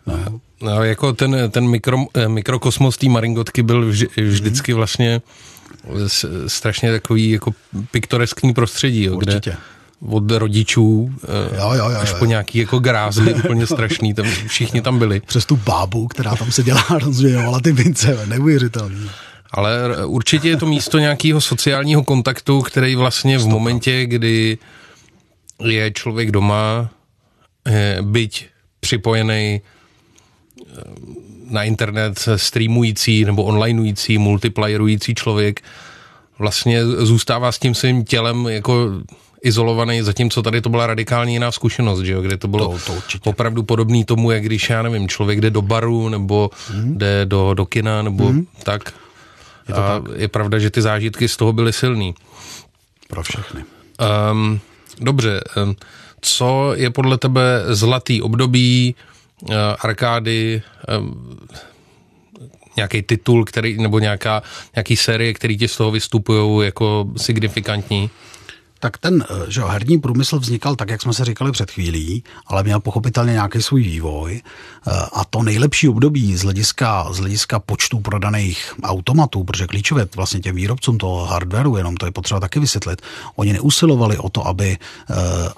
No. 0.06 0.40
No, 0.62 0.84
jako 0.84 1.12
ten, 1.12 1.36
ten 1.50 1.68
mikro, 1.68 1.98
eh, 2.14 2.28
mikrokosmos 2.28 2.96
té 2.96 3.08
maringotky 3.08 3.62
byl 3.62 3.86
vž, 3.86 4.04
vždycky 4.16 4.72
mhm. 4.72 4.76
vlastně 4.76 5.20
strašně 6.46 6.92
takový 6.92 7.30
jako 7.30 7.54
piktoreskní 7.90 8.54
prostředí, 8.54 9.04
jo, 9.04 9.16
kde 9.16 9.40
od 10.08 10.30
rodičů 10.30 11.14
eh, 11.24 11.56
jo, 11.58 11.72
jo, 11.72 11.90
jo, 11.90 11.98
až 12.00 12.12
po 12.12 12.24
nějaký 12.24 12.58
jako 12.58 12.78
grázly 12.78 13.34
úplně 13.44 13.66
strašný, 13.66 14.14
tam 14.14 14.26
všichni 14.46 14.82
tam 14.82 14.98
byli. 14.98 15.20
Přes 15.20 15.46
tu 15.46 15.56
bábu, 15.56 16.06
která 16.06 16.36
tam 16.36 16.52
se 16.52 16.62
dělá, 16.62 16.84
rozvějovala 16.98 17.60
ty 17.60 17.72
mince, 17.72 18.26
neuvěřitelný. 18.26 19.10
Ale 19.50 20.06
určitě 20.06 20.48
je 20.48 20.56
to 20.56 20.66
místo 20.66 20.98
nějakého 20.98 21.40
sociálního 21.40 22.04
kontaktu, 22.04 22.62
který 22.62 22.96
vlastně 22.96 23.38
v 23.38 23.46
momentě, 23.46 24.06
kdy 24.06 24.58
je 25.64 25.90
člověk 25.90 26.30
doma, 26.30 26.90
eh, 26.90 26.93
byť 28.02 28.46
připojený 28.80 29.60
eh, 29.60 30.80
na 31.50 31.64
internet 31.64 32.28
streamující 32.36 33.24
nebo 33.24 33.44
onlineující, 33.44 34.18
multiplayerující 34.18 35.14
člověk 35.14 35.60
vlastně 36.38 36.86
zůstává 36.86 37.52
s 37.52 37.58
tím 37.58 37.74
svým 37.74 38.04
tělem 38.04 38.46
jako 38.46 38.90
izolovaný, 39.42 40.02
zatímco 40.02 40.42
tady 40.42 40.60
to 40.60 40.68
byla 40.68 40.86
radikálně 40.86 41.32
jiná 41.32 41.52
zkušenost, 41.52 42.00
že 42.00 42.12
jo, 42.12 42.22
kde 42.22 42.36
to 42.36 42.48
bylo 42.48 42.68
To- 42.68 42.78
to 42.86 42.92
určitě. 42.92 43.30
opravdu 43.30 43.62
podobný 43.62 44.04
tomu, 44.04 44.30
jak 44.30 44.42
když, 44.42 44.70
já 44.70 44.82
nevím, 44.82 45.08
člověk 45.08 45.40
jde 45.40 45.50
do 45.50 45.62
baru, 45.62 46.08
nebo 46.08 46.50
hmm. 46.68 46.98
jde 46.98 47.26
do, 47.26 47.54
do 47.54 47.66
kina, 47.66 48.02
nebo 48.02 48.26
hmm. 48.26 48.46
tak. 48.62 48.92
Je, 49.68 49.74
to 49.74 49.80
a 49.80 50.00
tak. 50.00 50.02
je 50.16 50.28
pravda, 50.28 50.58
že 50.58 50.70
ty 50.70 50.82
zážitky 50.82 51.28
z 51.28 51.36
toho 51.36 51.52
byly 51.52 51.72
silný. 51.72 52.14
Pro 53.08 53.22
všechny. 53.22 53.64
Um, 54.30 54.60
dobře, 55.00 55.40
um, 55.62 55.76
co 56.24 56.72
je 56.76 56.90
podle 56.90 57.18
tebe 57.18 57.62
zlatý 57.68 58.22
období 58.22 58.94
uh, 59.42 59.54
arkády, 59.80 60.62
um, 60.98 61.38
nějaký 62.76 63.02
titul, 63.02 63.44
který, 63.44 63.82
nebo 63.82 63.98
nějaká, 63.98 64.42
nějaký 64.76 64.96
série, 64.96 65.34
který 65.34 65.58
ti 65.58 65.68
z 65.68 65.76
toho 65.76 65.90
vystupují 65.90 66.66
jako 66.66 67.06
signifikantní? 67.16 68.10
Tak 68.84 68.98
ten 68.98 69.24
eh, 69.24 69.50
že 69.50 69.62
herní 69.64 69.98
průmysl 69.98 70.38
vznikal 70.38 70.76
tak, 70.76 70.90
jak 70.90 71.02
jsme 71.02 71.12
se 71.12 71.24
říkali 71.24 71.52
před 71.52 71.70
chvílí, 71.70 72.24
ale 72.46 72.62
měl 72.62 72.80
pochopitelně 72.80 73.32
nějaký 73.32 73.62
svůj 73.62 73.82
vývoj. 73.82 74.42
Eh, 74.44 74.90
A 75.12 75.24
to 75.24 75.42
nejlepší 75.42 75.88
období 75.88 76.36
z 76.36 76.42
hlediska, 76.42 77.08
z 77.12 77.18
hlediska 77.18 77.58
počtu 77.58 78.00
prodaných 78.00 78.74
automatů, 78.82 79.44
protože 79.44 79.66
klíčové 79.66 80.06
vlastně 80.16 80.40
těm 80.40 80.56
výrobcům 80.56 80.98
toho 80.98 81.24
hardwareu, 81.24 81.76
jenom 81.76 81.96
to 81.96 82.06
je 82.06 82.12
potřeba 82.12 82.40
taky 82.40 82.60
vysvětlit, 82.60 83.02
oni 83.36 83.52
neusilovali 83.52 84.18
o 84.18 84.28
to, 84.28 84.46
aby, 84.46 84.78
eh, 85.10 85.14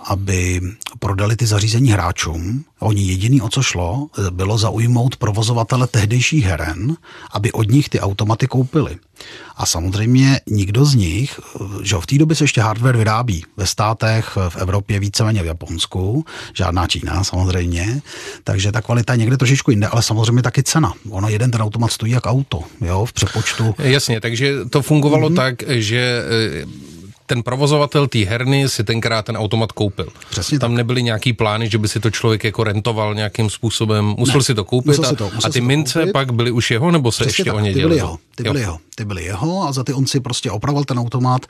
aby 0.06 0.61
prodali 0.99 1.37
ty 1.37 1.47
zařízení 1.47 1.90
hráčům. 1.90 2.64
Oni 2.78 3.02
jediný, 3.02 3.42
o 3.42 3.49
co 3.49 3.62
šlo, 3.62 4.06
bylo 4.30 4.59
zaujmout 4.59 5.16
provozovatele 5.16 5.87
tehdejších 5.87 6.45
heren, 6.45 6.97
aby 7.33 7.52
od 7.52 7.71
nich 7.71 7.88
ty 7.88 8.00
automaty 8.00 8.47
koupili. 8.47 8.99
A 9.56 9.66
samozřejmě 9.66 10.40
nikdo 10.46 10.84
z 10.84 10.94
nich, 10.94 11.40
že 11.82 11.94
jo, 11.94 12.00
v 12.00 12.06
té 12.06 12.18
době 12.18 12.36
se 12.36 12.44
ještě 12.44 12.60
hardware 12.60 12.96
vyrábí 12.96 13.44
ve 13.56 13.66
státech, 13.66 14.36
v 14.48 14.56
Evropě, 14.56 15.00
víceméně 15.00 15.42
v 15.42 15.46
Japonsku, 15.46 16.25
žádná 16.54 16.86
Čína 16.86 17.25
samozřejmě, 17.25 18.02
takže 18.44 18.72
ta 18.72 18.80
kvalita 18.80 19.12
je 19.12 19.18
někde 19.18 19.36
trošičku 19.36 19.70
jinde, 19.70 19.86
ale 19.86 20.02
samozřejmě 20.02 20.42
taky 20.42 20.62
cena. 20.62 20.92
Ono 21.10 21.28
jeden 21.28 21.50
ten 21.50 21.62
automat 21.62 21.92
stojí 21.92 22.12
jak 22.12 22.26
auto, 22.26 22.60
jo, 22.80 23.04
v 23.04 23.12
přepočtu. 23.12 23.75
Jasně, 23.78 24.20
takže 24.20 24.64
to 24.70 24.82
fungovalo 24.82 25.28
mm-hmm. 25.28 25.36
tak, 25.36 25.62
že 25.68 26.22
eh, 26.62 26.96
ten 27.26 27.42
provozovatel 27.42 28.06
té 28.06 28.18
herny 28.18 28.68
si 28.68 28.85
tenkrát 28.85 29.25
ten 29.25 29.37
automat 29.37 29.73
koupil. 29.73 30.09
Přesně 30.30 30.59
Tam 30.59 30.71
tak. 30.71 30.76
nebyly 30.76 31.02
nějaký 31.02 31.33
plány, 31.33 31.71
že 31.71 31.78
by 31.78 31.88
si 31.88 32.00
to 32.00 32.11
člověk 32.11 32.45
jako 32.45 32.64
rentoval 32.64 33.14
nějakým 33.14 33.50
způsobem. 33.50 34.04
Musel 34.18 34.37
Ne, 34.40 34.45
si 34.45 34.54
to 34.54 34.64
koupit 34.64 34.99
a, 35.04 35.09
si 35.09 35.16
to- 35.16 35.26
a 35.26 35.49
ty 35.49 35.52
si 35.52 35.59
to 35.61 35.64
mince 35.66 35.99
koupit. 36.00 36.12
pak 36.12 36.33
byly 36.35 36.50
už 36.50 36.71
jeho, 36.71 36.90
nebo 36.90 37.12
se 37.12 37.25
Přesně 37.25 37.30
ještě 37.30 37.45
tak, 37.45 37.54
o 37.54 37.61
ně 37.61 37.73
ty 37.75 37.80
byly 37.80 37.97
jeho, 37.97 38.18
ty 38.35 38.42
byly 38.42 38.61
jeho, 38.61 38.78
ty 38.95 39.04
byly 39.04 39.25
jeho 39.25 39.62
a 39.68 39.73
za 39.73 39.85
ty 39.85 39.92
on 39.92 40.06
si 40.06 40.21
prostě 40.21 40.50
opravoval 40.50 40.85
ten 40.85 40.99
automat, 40.99 41.47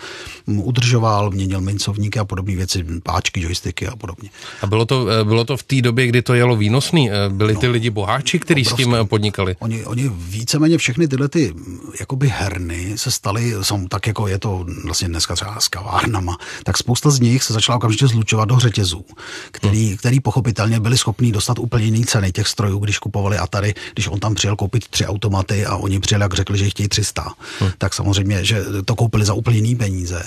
m, 0.49 0.61
udržoval, 0.61 1.31
měnil 1.31 1.61
mincovníky 1.61 2.19
a 2.19 2.25
podobné 2.25 2.57
věci, 2.57 2.85
páčky, 3.03 3.41
joysticky 3.41 3.87
a 3.87 3.97
podobně. 3.97 4.31
A 4.63 4.67
bylo 4.67 4.87
to, 4.87 5.07
eh, 5.11 5.25
bylo 5.25 5.45
to 5.45 5.57
v 5.57 5.63
té 5.63 5.81
době, 5.83 6.07
kdy 6.07 6.23
to 6.23 6.35
jelo 6.35 6.57
výnosný? 6.57 7.11
Eh, 7.11 7.15
Byli 7.29 7.57
ty 7.57 7.69
lidi 7.69 7.91
boháči, 7.91 8.39
kteří 8.39 8.65
s 8.65 8.73
tím 8.75 8.95
eh, 8.95 9.05
podnikali? 9.05 9.57
Oni, 9.59 9.85
oni 9.85 10.11
víceméně 10.15 10.79
všechny 10.79 11.09
tyhle 11.09 11.29
ty 11.29 11.53
mm, 11.55 11.79
jakoby 12.01 12.29
herny 12.29 12.93
se 12.99 13.11
staly, 13.11 13.55
jsou 13.63 13.89
tak 13.89 14.07
jako 14.07 14.27
je 14.29 14.39
to 14.39 14.67
vlastně 14.85 15.09
dneska 15.09 15.35
třeba 15.35 15.61
s 15.67 15.69
kavárnama, 15.69 16.39
tak 16.65 16.79
spousta 16.79 17.11
z 17.11 17.21
nich 17.21 17.43
se 17.43 17.53
začala 17.53 17.77
okamžitě 17.77 18.07
zlučovat 18.07 18.49
do 18.49 18.59
řetězů, 18.59 19.05
který, 19.51 19.87
hmm. 19.89 19.97
který 19.97 20.21
pochopitelně 20.21 20.81
byli 20.81 20.99
schopní 20.99 21.33
dostat 21.33 21.59
úplně 21.59 21.85
jiný 21.85 22.05
ceny 22.05 22.33
těch 22.33 22.49
strojů, 22.49 22.79
když 22.79 22.99
kupovali 22.99 23.39
Atari, 23.39 23.75
když 23.95 24.09
on 24.09 24.21
tam 24.21 24.35
přijel 24.35 24.57
koupit 24.57 24.89
tři 24.89 25.07
automaty 25.07 25.67
a 25.67 25.77
oni 25.77 26.01
přijeli, 26.01 26.23
jak 26.23 26.35
řekli, 26.35 26.59
že 26.59 26.65
jich 26.65 26.73
chtějí 26.73 26.89
300, 26.89 27.35
hmm. 27.61 27.71
tak 27.79 27.95
samozřejmě, 27.95 28.45
že 28.45 28.65
to 28.85 28.95
koupili 28.95 29.25
za 29.25 29.35
úplně 29.35 29.57
jiný 29.57 29.77
peníze. 29.77 30.23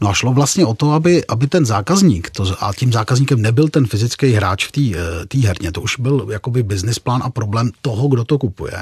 No 0.00 0.08
a 0.08 0.14
šlo 0.14 0.32
vlastně 0.32 0.66
o 0.66 0.74
to, 0.74 0.92
aby, 0.92 1.26
aby 1.26 1.46
ten 1.46 1.66
zákazník, 1.66 2.30
to, 2.30 2.44
a 2.60 2.72
tím 2.74 2.92
zákazníkem 2.92 3.42
nebyl 3.42 3.68
ten 3.68 3.86
fyzický 3.86 4.32
hráč 4.32 4.66
v 4.66 4.72
té 4.72 4.84
eh, 4.98 5.26
té 5.26 5.38
herně, 5.38 5.72
to 5.72 5.80
už 5.80 5.98
byl 5.98 6.26
jakoby 6.30 6.62
business 6.62 6.98
plán 6.98 7.22
a 7.24 7.30
problém 7.30 7.70
toho, 7.82 8.08
kdo 8.08 8.24
to 8.24 8.38
kupuje, 8.38 8.76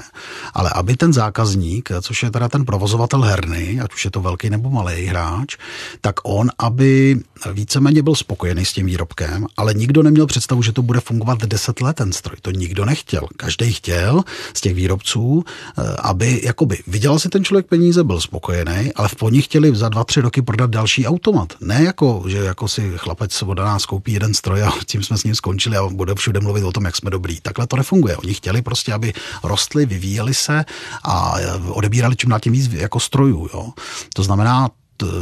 ale 0.55 0.71
aby 0.75 0.97
ten 0.97 1.13
zákazník, 1.13 1.89
což 2.01 2.23
je 2.23 2.31
teda 2.31 2.49
ten 2.49 2.65
provozovatel 2.65 3.23
herny, 3.23 3.81
ať 3.81 3.95
už 3.95 4.05
je 4.05 4.11
to 4.11 4.21
velký 4.21 4.51
nebo 4.51 4.71
malý 4.71 5.07
hráč, 5.07 5.57
tak 6.01 6.15
on, 6.23 6.51
aby 6.59 7.21
víceméně 7.53 8.03
byl 8.03 8.15
spokojený 8.15 8.65
s 8.65 8.73
tím 8.73 8.87
výrobkem, 8.87 9.47
ale 9.57 9.75
nikdo 9.75 10.03
neměl 10.03 10.27
představu, 10.27 10.63
že 10.63 10.73
to 10.73 10.83
bude 10.83 11.01
fungovat 11.01 11.39
10 11.39 11.81
let 11.81 11.97
ten 11.97 12.13
stroj. 12.13 12.37
To 12.43 12.51
nikdo 12.51 12.85
nechtěl. 12.85 13.27
Každý 13.37 13.73
chtěl 13.73 14.23
z 14.55 14.61
těch 14.61 14.75
výrobců, 14.75 15.45
eh, 15.45 15.83
aby 15.99 16.41
jakoby 16.45 16.79
vydělal 16.87 17.19
si 17.19 17.29
ten 17.29 17.45
člověk 17.45 17.67
peníze, 17.67 18.05
byl 18.05 18.21
spokojený, 18.21 18.93
ale 18.97 19.09
v 19.09 19.23
oni 19.23 19.43
chtěli 19.43 19.77
za 19.77 19.89
dva, 19.89 20.05
tři 20.05 20.21
roky 20.21 20.43
prodat 20.43 20.71
další 20.71 21.07
automat. 21.07 21.53
Ne 21.61 21.83
jako, 21.85 22.25
že 22.29 22.39
jako 22.39 22.69
si 22.69 22.93
chlapec 22.97 23.43
od 23.43 23.59
nás 23.59 23.87
koupí 23.87 24.13
jeden 24.13 24.35
stroj 24.35 24.63
a 24.63 24.73
tím 24.87 25.03
jsme 25.03 25.19
s 25.19 25.25
ním 25.25 25.35
skončili 25.35 25.77
a 25.77 25.87
bude 25.89 26.15
všude 26.15 26.41
mluvit 26.41 26.65
o 26.65 26.73
tom, 26.73 26.85
jak 26.85 26.97
jsme 26.97 27.11
dobrý. 27.11 27.41
Takhle 27.41 27.67
to 27.67 27.77
nefunguje. 27.77 28.17
Oni 28.17 28.35
chtěli 28.35 28.63
prostě, 28.63 28.93
aby 28.93 29.13
rostli, 29.43 29.87
vyvíjeli 29.87 30.35
se 30.35 30.65
a 31.05 31.35
eh, 31.39 31.57
odebírali 31.69 32.17
čím 32.17 32.31
dál 32.31 32.41
tím 32.41 32.53
víc 32.53 32.73
jako 32.73 33.01
strojů. 33.01 33.49
Jo. 33.55 33.73
To 34.15 34.23
znamená, 34.23 34.69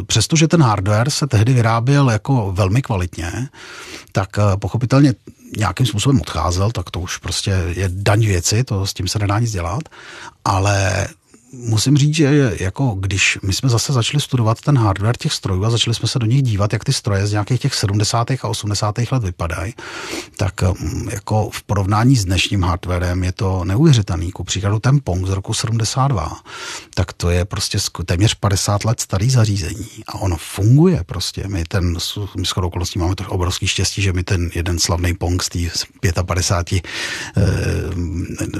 přestože 0.06 0.48
ten 0.48 0.62
hardware 0.62 1.10
se 1.10 1.26
tehdy 1.26 1.52
vyráběl 1.52 2.10
jako 2.10 2.52
velmi 2.52 2.82
kvalitně, 2.82 3.48
tak 4.12 4.38
eh, 4.38 4.56
pochopitelně 4.56 5.14
nějakým 5.56 5.86
způsobem 5.86 6.20
odcházel, 6.20 6.70
tak 6.70 6.90
to 6.90 7.00
už 7.00 7.16
prostě 7.16 7.50
je 7.68 7.90
daň 7.92 8.26
věci, 8.26 8.64
to 8.64 8.86
s 8.86 8.94
tím 8.94 9.08
se 9.08 9.18
nedá 9.18 9.38
nic 9.38 9.52
dělat, 9.52 9.82
ale 10.44 11.08
musím 11.52 11.96
říct, 11.96 12.14
že 12.14 12.56
jako 12.61 12.96
když 13.00 13.38
my 13.42 13.52
jsme 13.52 13.68
zase 13.68 13.92
začali 13.92 14.20
studovat 14.20 14.61
ten 14.61 14.78
hardware 14.78 15.16
těch 15.16 15.32
strojů 15.32 15.64
a 15.64 15.70
začali 15.70 15.94
jsme 15.94 16.08
se 16.08 16.18
do 16.18 16.26
nich 16.26 16.42
dívat, 16.42 16.72
jak 16.72 16.84
ty 16.84 16.92
stroje 16.92 17.26
z 17.26 17.32
nějakých 17.32 17.61
těch 17.61 17.74
70. 17.74 18.30
a 18.30 18.48
80. 18.48 18.94
let 19.12 19.22
vypadají, 19.24 19.74
tak 20.37 20.62
mm, 20.62 21.08
jako 21.08 21.50
v 21.52 21.62
porovnání 21.62 22.16
s 22.16 22.24
dnešním 22.24 22.62
hardwarem 22.62 23.24
je 23.24 23.32
to 23.32 23.64
neuvěřitelný. 23.64 24.32
Ku 24.32 24.44
příkladu 24.44 24.78
ten 24.78 25.00
Pong 25.04 25.26
z 25.26 25.30
roku 25.30 25.54
72, 25.54 26.37
tak 26.94 27.12
to 27.12 27.30
je 27.30 27.44
prostě 27.44 27.78
téměř 28.04 28.34
50 28.34 28.84
let 28.84 29.00
starý 29.00 29.30
zařízení 29.30 29.88
a 30.06 30.14
ono 30.14 30.37
funguje 30.37 31.04
prostě. 31.06 31.48
My 31.48 31.64
ten, 31.64 31.96
my 32.37 32.44
shodou 32.44 32.68
okolností 32.68 32.98
máme 32.98 33.14
to 33.14 33.24
obrovský 33.28 33.66
štěstí, 33.66 34.02
že 34.02 34.12
my 34.12 34.24
ten 34.24 34.50
jeden 34.54 34.78
slavný 34.78 35.14
Pong 35.14 35.42
z 35.42 35.50
55 36.26 36.87
eh, 37.37 37.42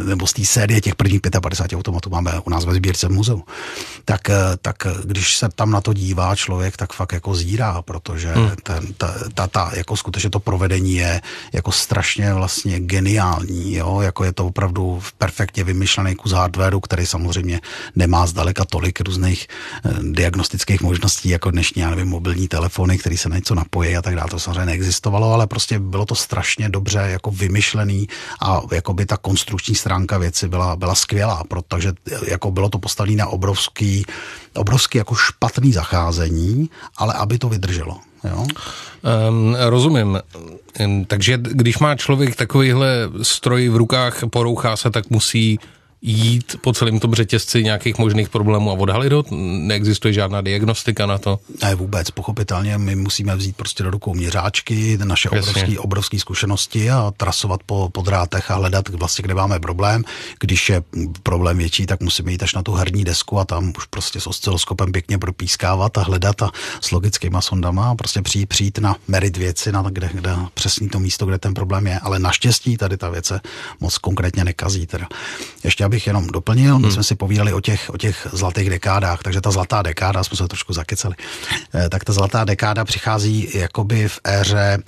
nebo 0.05 0.27
z 0.27 0.33
té 0.33 0.45
série 0.45 0.81
těch 0.81 0.95
prvních 0.95 1.21
55 1.43 1.79
automatů 1.79 2.11
máme 2.11 2.41
u 2.45 2.51
nás 2.51 2.65
ve 2.65 2.78
sbírce 2.79 3.09
v 3.09 3.11
muzeu. 3.11 3.43
Tak, 4.05 4.31
eh, 4.31 4.57
tak 4.63 4.87
eh, 4.87 4.95
když 5.05 5.37
se 5.37 5.49
tam 5.55 5.71
na 5.71 5.81
to 5.81 5.93
dívá 5.93 6.37
člověk, 6.37 6.77
tak 6.77 6.93
fakt 6.93 7.13
jako 7.13 7.35
zírá, 7.35 7.83
protože 7.83 8.33
hmm. 8.33 8.51
ten, 8.63 8.95
ta, 8.97 9.15
ta, 9.35 9.47
ta, 9.47 9.71
jako 9.75 9.97
skutečně 9.97 10.31
to 10.31 10.41
provedení 10.41 10.95
je 10.95 11.21
jako 11.53 11.73
strašně 11.73 12.35
vlastně 12.35 12.81
geniální, 12.81 13.75
jo? 13.75 14.01
jako 14.01 14.25
je 14.25 14.33
to 14.33 14.47
opravdu 14.47 15.03
perfektně 15.19 15.65
vymyšlený 15.65 16.15
kus 16.15 16.33
hardwareu, 16.33 16.81
který 16.81 17.07
samozřejmě 17.07 17.61
nemá 17.97 18.27
zdaleka 18.27 18.65
tolik 18.65 19.01
různých 19.01 19.47
eh, 19.47 19.91
diagnostických 20.03 20.81
možností, 20.81 21.29
jako 21.29 21.51
dnešní, 21.51 21.83
já 21.83 21.91
nevím, 21.91 22.09
mobilní 22.09 22.49
telefony, 22.49 22.99
který 22.99 23.17
se 23.17 23.29
na 23.29 23.37
něco 23.37 23.55
napojí 23.55 23.97
a 23.97 24.03
tak 24.03 24.15
dále, 24.15 24.31
to 24.31 24.39
samozřejmě 24.39 24.67
neexistovalo, 24.67 25.33
ale 25.33 25.47
prostě 25.47 25.79
bylo 25.79 26.07
to 26.07 26.15
strašně 26.15 26.69
dobře 26.69 26.99
jako 26.99 27.31
vymyšlený 27.31 28.09
a 28.41 28.61
jako 28.73 28.95
by 28.95 29.07
ta 29.07 29.17
konstrukční 29.17 29.75
stránka 29.75 30.19
věci 30.19 30.49
byla, 30.49 30.77
byla 30.77 30.95
skvělá, 30.95 31.43
protože 31.49 31.93
jako 32.27 32.51
bylo 32.51 32.68
to 32.69 32.79
postavené 32.79 33.17
na 33.17 33.27
obrovský, 33.27 34.05
obrovský 34.55 34.99
jako 34.99 35.15
špatný 35.15 35.73
zacházení, 35.73 36.71
ale 36.97 37.15
aby 37.15 37.39
to 37.39 37.49
vydrželo. 37.49 37.97
Jo? 38.25 38.47
Um, 39.29 39.57
rozumím. 39.61 40.19
Um, 40.81 41.05
takže 41.05 41.39
když 41.43 41.79
má 41.79 41.97
člověk 41.97 42.37
takovýhle 42.37 43.11
stroj 43.23 43.69
v 43.69 43.77
rukách, 43.77 44.21
porouchá 44.31 44.77
se, 44.77 44.91
tak 44.91 45.11
musí 45.11 45.59
jít 46.03 46.57
po 46.61 46.73
celém 46.73 47.01
tom 47.01 47.15
řetězci 47.15 47.65
nějakých 47.65 47.99
možných 47.99 48.29
problémů 48.29 48.71
a 48.71 48.75
odhalit 48.75 49.13
ho? 49.13 49.25
Neexistuje 49.31 50.13
žádná 50.15 50.41
diagnostika 50.41 51.07
na 51.07 51.19
to? 51.19 51.39
Ne, 51.63 51.75
vůbec, 51.75 52.11
pochopitelně, 52.11 52.79
my 52.79 52.97
musíme 52.97 53.37
vzít 53.37 53.57
prostě 53.57 53.83
do 53.83 53.91
rukou 53.91 54.15
měřáčky, 54.15 54.99
naše 55.05 55.31
obrovské 55.31 55.79
obrovský 55.79 56.21
zkušenosti 56.21 56.91
a 56.91 57.13
trasovat 57.17 57.61
po, 57.67 57.89
po 57.93 58.03
drátech 58.03 58.51
a 58.51 58.55
hledat 58.55 58.89
vlastně, 58.89 59.23
kde 59.23 59.35
máme 59.35 59.61
problém. 59.61 60.05
Když 60.41 60.69
je 60.69 60.83
problém 61.23 61.59
větší, 61.59 61.87
tak 61.87 62.01
musíme 62.01 62.33
jít 62.33 62.43
až 62.43 62.55
na 62.55 62.63
tu 62.63 62.73
herní 62.73 63.05
desku 63.05 63.39
a 63.39 63.45
tam 63.45 63.73
už 63.77 63.85
prostě 63.85 64.21
s 64.21 64.27
osciloskopem 64.27 64.93
pěkně 64.93 65.19
propískávat 65.19 65.99
a 65.99 66.03
hledat 66.03 66.43
a 66.43 66.51
s 66.81 66.91
logickýma 66.91 67.41
sondama 67.41 67.91
a 67.91 67.95
prostě 67.95 68.23
přijít, 68.23 68.47
přijít 68.47 68.79
na 68.79 68.97
merit 69.09 69.37
věci, 69.37 69.73
na 69.73 69.83
kde, 69.91 70.11
kde 70.15 70.37
přesný 70.55 70.89
to 70.89 71.01
místo, 71.01 71.27
kde 71.27 71.39
ten 71.39 71.55
problém 71.55 71.87
je. 71.87 71.99
Ale 71.99 72.19
naštěstí 72.19 72.77
tady 72.77 72.97
ta 72.97 73.11
věc 73.11 73.27
se 73.27 73.41
moc 73.81 73.99
konkrétně 73.99 74.45
nekazí. 74.45 74.87
Teda. 74.87 75.09
Ještě 75.65 75.85
abych 75.89 76.07
jenom 76.07 76.27
doplnil, 76.27 76.79
my 76.79 76.87
Hmm. 76.87 76.93
jsme 76.95 77.05
si 77.05 77.15
povídali 77.15 77.53
o 77.53 77.61
těch, 77.61 77.91
o 77.91 77.97
těch 77.97 78.29
zlatých 78.33 78.71
dekádách, 78.71 79.23
takže 79.25 79.41
ta 79.41 79.51
zlatá 79.51 79.83
dekáda, 79.83 80.25
jsme 80.25 80.37
se 80.37 80.49
trošku 80.49 80.73
zakeceli, 80.73 81.15
eh, 81.75 81.89
tak 81.89 82.05
ta 82.05 82.13
zlatá 82.13 82.45
dekáda 82.45 82.85
přichází 82.85 83.49
jakoby 83.55 84.09
v 84.09 84.21
éře 84.25 84.79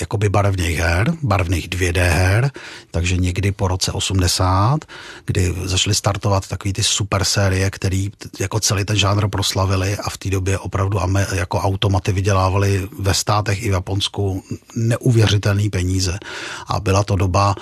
jakoby 0.00 0.28
barevných 0.28 0.78
her, 0.78 1.12
barevných 1.22 1.68
2D 1.68 2.00
her, 2.00 2.50
takže 2.90 3.16
někdy 3.16 3.52
po 3.52 3.68
roce 3.68 3.92
80, 3.92 4.84
kdy 5.24 5.54
začaly 5.64 5.94
startovat 5.94 6.48
takový 6.48 6.72
ty 6.72 6.82
super 6.82 7.24
série, 7.24 7.70
který 7.70 8.10
jako 8.40 8.60
celý 8.60 8.84
ten 8.84 8.96
žánr 8.96 9.28
proslavili 9.28 9.96
a 9.96 10.10
v 10.10 10.16
té 10.16 10.30
době 10.30 10.58
opravdu 10.58 10.98
jako 11.32 11.58
automaty 11.58 12.12
vydělávali 12.12 12.88
ve 12.98 13.14
státech 13.14 13.62
i 13.62 13.68
v 13.68 13.72
Japonsku 13.72 14.44
neuvěřitelné 14.76 15.70
peníze. 15.70 16.18
A 16.66 16.80
byla 16.80 17.04
to 17.04 17.16
doba, 17.16 17.54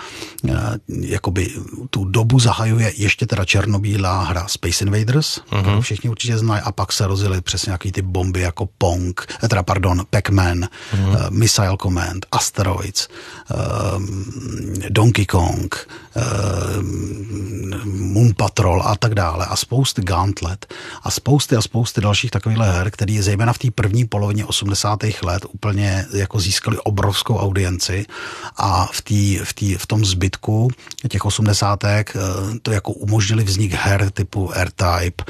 eh, 0.48 0.54
jakoby 0.88 1.50
tu 1.90 2.04
dobu 2.04 2.38
zahajuje 2.38 2.92
ještě 2.96 3.26
teda 3.26 3.44
černobílá 3.44 4.22
hra 4.22 4.48
Space 4.48 4.84
Invaders, 4.84 5.38
uh-huh. 5.38 5.60
kterou 5.60 5.80
všichni 5.80 6.10
určitě 6.10 6.38
znají, 6.38 6.62
a 6.62 6.72
pak 6.72 6.92
se 6.92 7.06
rozjeli 7.06 7.40
přesně 7.40 7.70
nějaký 7.70 7.92
ty 7.92 8.02
bomby 8.02 8.40
jako 8.40 8.68
Pong, 8.78 9.26
eh, 9.44 9.48
teda 9.48 9.62
pardon, 9.62 10.02
Pac-Man, 10.10 10.60
uh-huh. 10.60 11.08
uh, 11.08 11.30
Missile 11.56 11.76
Command, 11.76 12.26
Asteroids, 12.32 13.08
uh, 13.54 14.00
Donkey 14.88 15.26
Kong, 15.26 15.74
uh, 16.16 16.82
Moon 17.84 18.34
Patrol 18.36 18.82
a 18.82 18.96
tak 18.96 19.14
dále 19.14 19.46
a 19.46 19.56
spousty 19.56 20.02
Gauntlet 20.02 20.74
a 21.02 21.10
spousty 21.10 21.56
a 21.56 21.62
spousty 21.62 22.00
dalších 22.00 22.30
takových 22.30 22.58
her, 22.58 22.90
které 22.90 23.22
zejména 23.22 23.52
v 23.52 23.58
té 23.58 23.70
první 23.70 24.04
polovině 24.04 24.44
80. 24.44 24.98
let 25.22 25.46
úplně 25.52 26.06
jako 26.12 26.40
získali 26.40 26.78
obrovskou 26.78 27.36
audienci 27.38 28.06
a 28.56 28.88
v, 28.92 29.02
tý, 29.02 29.38
v, 29.38 29.52
tý, 29.52 29.74
v 29.74 29.86
tom 29.86 30.04
zbytku 30.04 30.70
těch 31.08 31.24
80. 31.24 31.84
to 32.62 32.72
jako 32.72 32.92
umožnili 32.92 33.44
vznik 33.44 33.72
her 33.72 34.10
typu 34.10 34.52
R-Type, 34.52 35.24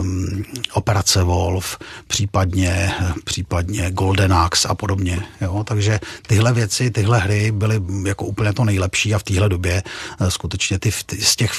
um, 0.00 0.44
Operace 0.72 1.22
Wolf, 1.22 1.78
případně, 2.06 2.94
případně 3.24 3.90
Golden 3.90 4.32
Axe 4.32 4.68
a 4.68 4.74
podobně. 4.74 5.19
Jo? 5.40 5.64
Takže 5.64 6.00
tyhle 6.26 6.52
věci, 6.52 6.90
tyhle 6.90 7.18
hry 7.18 7.52
byly 7.52 7.80
jako 8.06 8.24
úplně 8.24 8.52
to 8.52 8.64
nejlepší 8.64 9.14
a 9.14 9.18
v 9.18 9.22
téhle 9.22 9.48
době 9.48 9.82
uh, 10.20 10.28
skutečně 10.28 10.78
ty, 10.78 10.92
ty 11.06 11.22
z 11.22 11.36
těch 11.36 11.52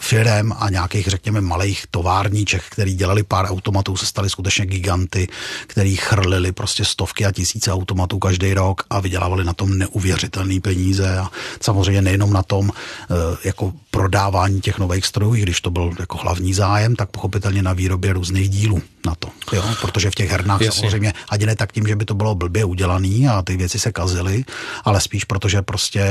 firm 0.00 0.52
a 0.58 0.70
nějakých, 0.70 1.06
řekněme, 1.06 1.40
malých 1.40 1.84
továrníček, 1.90 2.62
který 2.70 2.94
dělali 2.94 3.22
pár 3.22 3.46
automatů, 3.46 3.96
se 3.96 4.06
staly 4.06 4.30
skutečně 4.30 4.66
giganty, 4.66 5.28
který 5.66 5.96
chrlili 5.96 6.52
prostě 6.52 6.84
stovky 6.84 7.26
a 7.26 7.32
tisíce 7.32 7.72
automatů 7.72 8.18
každý 8.18 8.54
rok 8.54 8.82
a 8.90 9.00
vydělávali 9.00 9.44
na 9.44 9.52
tom 9.52 9.78
neuvěřitelné 9.78 10.60
peníze 10.60 11.18
a 11.18 11.30
samozřejmě 11.60 12.02
nejenom 12.02 12.32
na 12.32 12.42
tom 12.42 12.68
uh, 12.68 13.16
jako 13.44 13.72
prodávání 13.90 14.60
těch 14.60 14.78
nových 14.78 15.06
strojů, 15.06 15.34
i 15.34 15.40
když 15.40 15.60
to 15.60 15.70
byl 15.70 15.92
jako 15.98 16.18
hlavní 16.18 16.54
zájem, 16.54 16.96
tak 16.96 17.10
pochopitelně 17.10 17.62
na 17.62 17.72
výrobě 17.72 18.12
různých 18.12 18.48
dílů 18.48 18.82
na 19.06 19.14
to. 19.14 19.28
Jo? 19.52 19.64
Protože 19.80 20.10
v 20.10 20.14
těch 20.14 20.30
hernách 20.30 20.60
Jasně. 20.60 20.80
samozřejmě 20.80 21.12
ani 21.28 21.46
ne 21.46 21.56
tak 21.56 21.72
tím, 21.72 21.86
že 21.86 21.96
by 21.96 22.04
to 22.04 22.14
bylo 22.14 22.34
blbě 22.34 22.64
udělaný 23.00 23.28
a 23.28 23.42
ty 23.42 23.56
věci 23.56 23.78
se 23.78 23.92
kazily, 23.92 24.44
ale 24.84 25.00
spíš 25.00 25.24
protože 25.24 25.62
prostě 25.62 26.04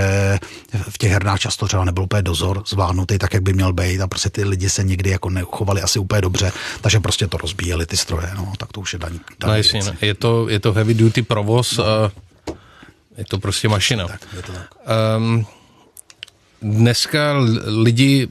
v 0.89 0.97
těch 0.97 1.12
hernách 1.12 1.39
často 1.39 1.67
třeba 1.67 1.86
nebyl 1.86 2.04
úplně 2.04 2.21
dozor 2.21 2.63
zvládnutý 2.67 3.17
tak, 3.17 3.34
jak 3.34 3.43
by 3.43 3.54
měl 3.54 3.73
být 3.73 4.02
a 4.02 4.08
prostě 4.08 4.30
ty 4.30 4.43
lidi 4.43 4.69
se 4.69 4.84
někdy 4.84 5.10
jako 5.10 5.30
nechovali 5.30 5.82
asi 5.82 5.99
úplně 5.99 6.21
dobře, 6.21 6.52
takže 6.82 6.99
prostě 6.99 7.28
to 7.28 7.38
rozbíjeli 7.38 7.86
ty 7.86 7.97
stroje, 7.97 8.32
no, 8.36 8.54
tak 8.58 8.71
to 8.71 8.82
už 8.82 8.93
je 8.93 8.99
daní 8.99 9.19
no 9.43 9.56
jasně, 9.56 9.80
no. 9.86 9.91
je, 10.02 10.13
to, 10.13 10.49
je 10.49 10.60
to 10.60 10.73
heavy 10.73 10.93
duty 10.93 11.21
provoz 11.21 11.78
no. 11.78 11.86
a 11.86 12.12
je 13.17 13.25
to 13.25 13.39
prostě 13.39 13.67
mašina. 13.67 14.08
Tak, 14.08 14.21
je 14.36 14.41
to 14.41 14.52
tak. 14.52 14.67
Um, 15.17 15.45
dneska 16.62 17.36
lidi, 17.65 18.28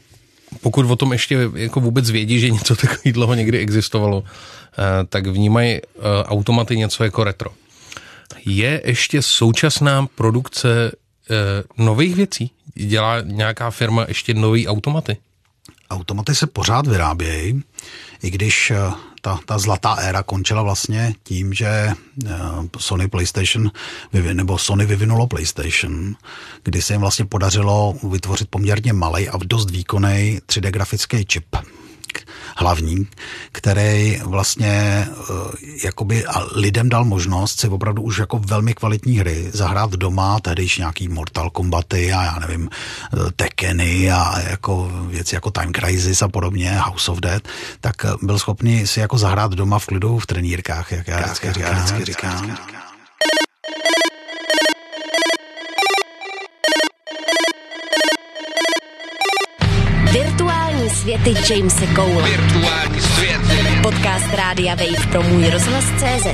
pokud 0.60 0.90
o 0.90 0.96
tom 0.96 1.12
ještě 1.12 1.50
jako 1.54 1.80
vůbec 1.80 2.10
vědí, 2.10 2.40
že 2.40 2.50
něco 2.50 2.76
takového 2.80 3.12
dlouho 3.12 3.34
někdy 3.34 3.58
existovalo, 3.58 4.24
eh, 4.24 5.04
tak 5.08 5.26
vnímají 5.26 5.70
eh, 5.76 5.80
automaty 6.24 6.76
něco 6.76 7.04
jako 7.04 7.24
retro. 7.24 7.50
Je 8.46 8.82
ještě 8.84 9.22
současná 9.22 10.06
produkce 10.06 10.92
eh, 11.30 11.34
nových 11.76 12.14
věcí? 12.14 12.50
Dělá 12.74 13.20
nějaká 13.20 13.70
firma 13.70 14.04
ještě 14.08 14.34
nový 14.34 14.68
automaty? 14.68 15.16
Automaty 15.90 16.34
se 16.34 16.46
pořád 16.46 16.86
vyrábějí, 16.86 17.62
i 18.22 18.30
když 18.30 18.72
ta, 19.20 19.40
ta 19.46 19.58
zlatá 19.58 19.94
éra 19.94 20.22
končila 20.22 20.62
vlastně 20.62 21.14
tím, 21.22 21.54
že 21.54 21.66
eh, 21.66 22.30
Sony 22.78 23.08
PlayStation 23.08 23.70
nebo 24.32 24.58
Sony 24.58 24.86
vyvinulo 24.86 25.26
PlayStation, 25.26 26.14
kdy 26.62 26.82
se 26.82 26.94
jim 26.94 27.00
vlastně 27.00 27.24
podařilo 27.24 27.94
vytvořit 28.10 28.48
poměrně 28.50 28.92
malý 28.92 29.28
a 29.28 29.38
dost 29.44 29.70
výkonný 29.70 30.40
3D 30.46 30.70
grafický 30.70 31.24
čip 31.24 31.56
hlavní, 32.58 33.06
který 33.52 34.20
vlastně 34.24 34.68
eh, 34.68 35.34
jakoby 35.84 36.24
lidem 36.54 36.88
dal 36.88 37.04
možnost 37.04 37.60
si 37.60 37.68
opravdu 37.68 38.02
už 38.02 38.18
jako 38.18 38.38
velmi 38.38 38.74
kvalitní 38.74 39.18
hry 39.18 39.50
zahrát 39.52 39.90
doma, 39.90 40.40
tehdy 40.40 40.62
již 40.62 40.78
nějaký 40.78 41.08
Mortal 41.08 41.50
Kombaty 41.50 42.12
a 42.12 42.24
já 42.24 42.38
nevím, 42.38 42.70
eh, 42.70 43.16
Tekeny 43.36 44.12
a 44.12 44.40
jako 44.40 44.90
věci 45.06 45.34
jako 45.34 45.50
Time 45.50 45.72
Crisis 45.72 46.22
a 46.22 46.28
podobně, 46.28 46.78
House 46.78 47.10
of 47.10 47.18
Dead, 47.18 47.42
tak 47.80 48.04
eh, 48.04 48.08
byl 48.22 48.38
schopný 48.38 48.86
si 48.86 49.00
jako 49.00 49.18
zahrát 49.18 49.52
doma 49.52 49.78
v 49.78 49.86
klidu 49.86 50.18
v 50.18 50.26
trenírkách, 50.26 50.92
jak 50.92 51.08
já 51.08 51.20
vždycky 51.20 51.52
říkám. 52.04 52.58
Světy 61.08 61.54
Jamese 61.54 61.86
Cole. 61.94 62.22
Virtuální 62.22 63.00
světy. 63.00 63.80
Podcast 63.82 64.34
Rádia 64.34 64.74
Wave 64.74 65.06
pro 65.10 65.22
můj 65.22 65.50
rozhlas 65.50 65.84
CZ. 65.84 66.26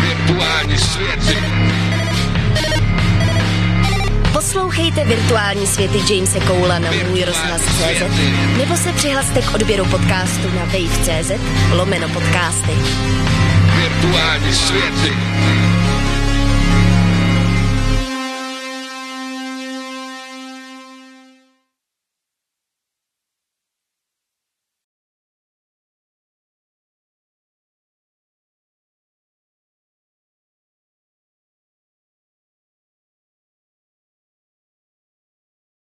Virtuální 0.00 0.78
světy. 0.78 1.38
Poslouchejte 4.32 5.04
virtuální 5.04 5.66
světy 5.66 6.14
Jamese 6.14 6.40
Cola 6.40 6.78
na 6.78 6.90
můj 7.08 7.24
rozhlas 7.24 7.62
CZ 7.62 8.02
nebo 8.58 8.76
se 8.76 8.92
přihlaste 8.92 9.42
k 9.42 9.54
odběru 9.54 9.84
podcastu 9.84 10.50
na 10.54 10.64
wave.cz 10.64 11.32
lomeno 11.72 12.08
podcasty. 12.08 12.72
Virtuální 13.76 14.54
světy. 14.54 15.16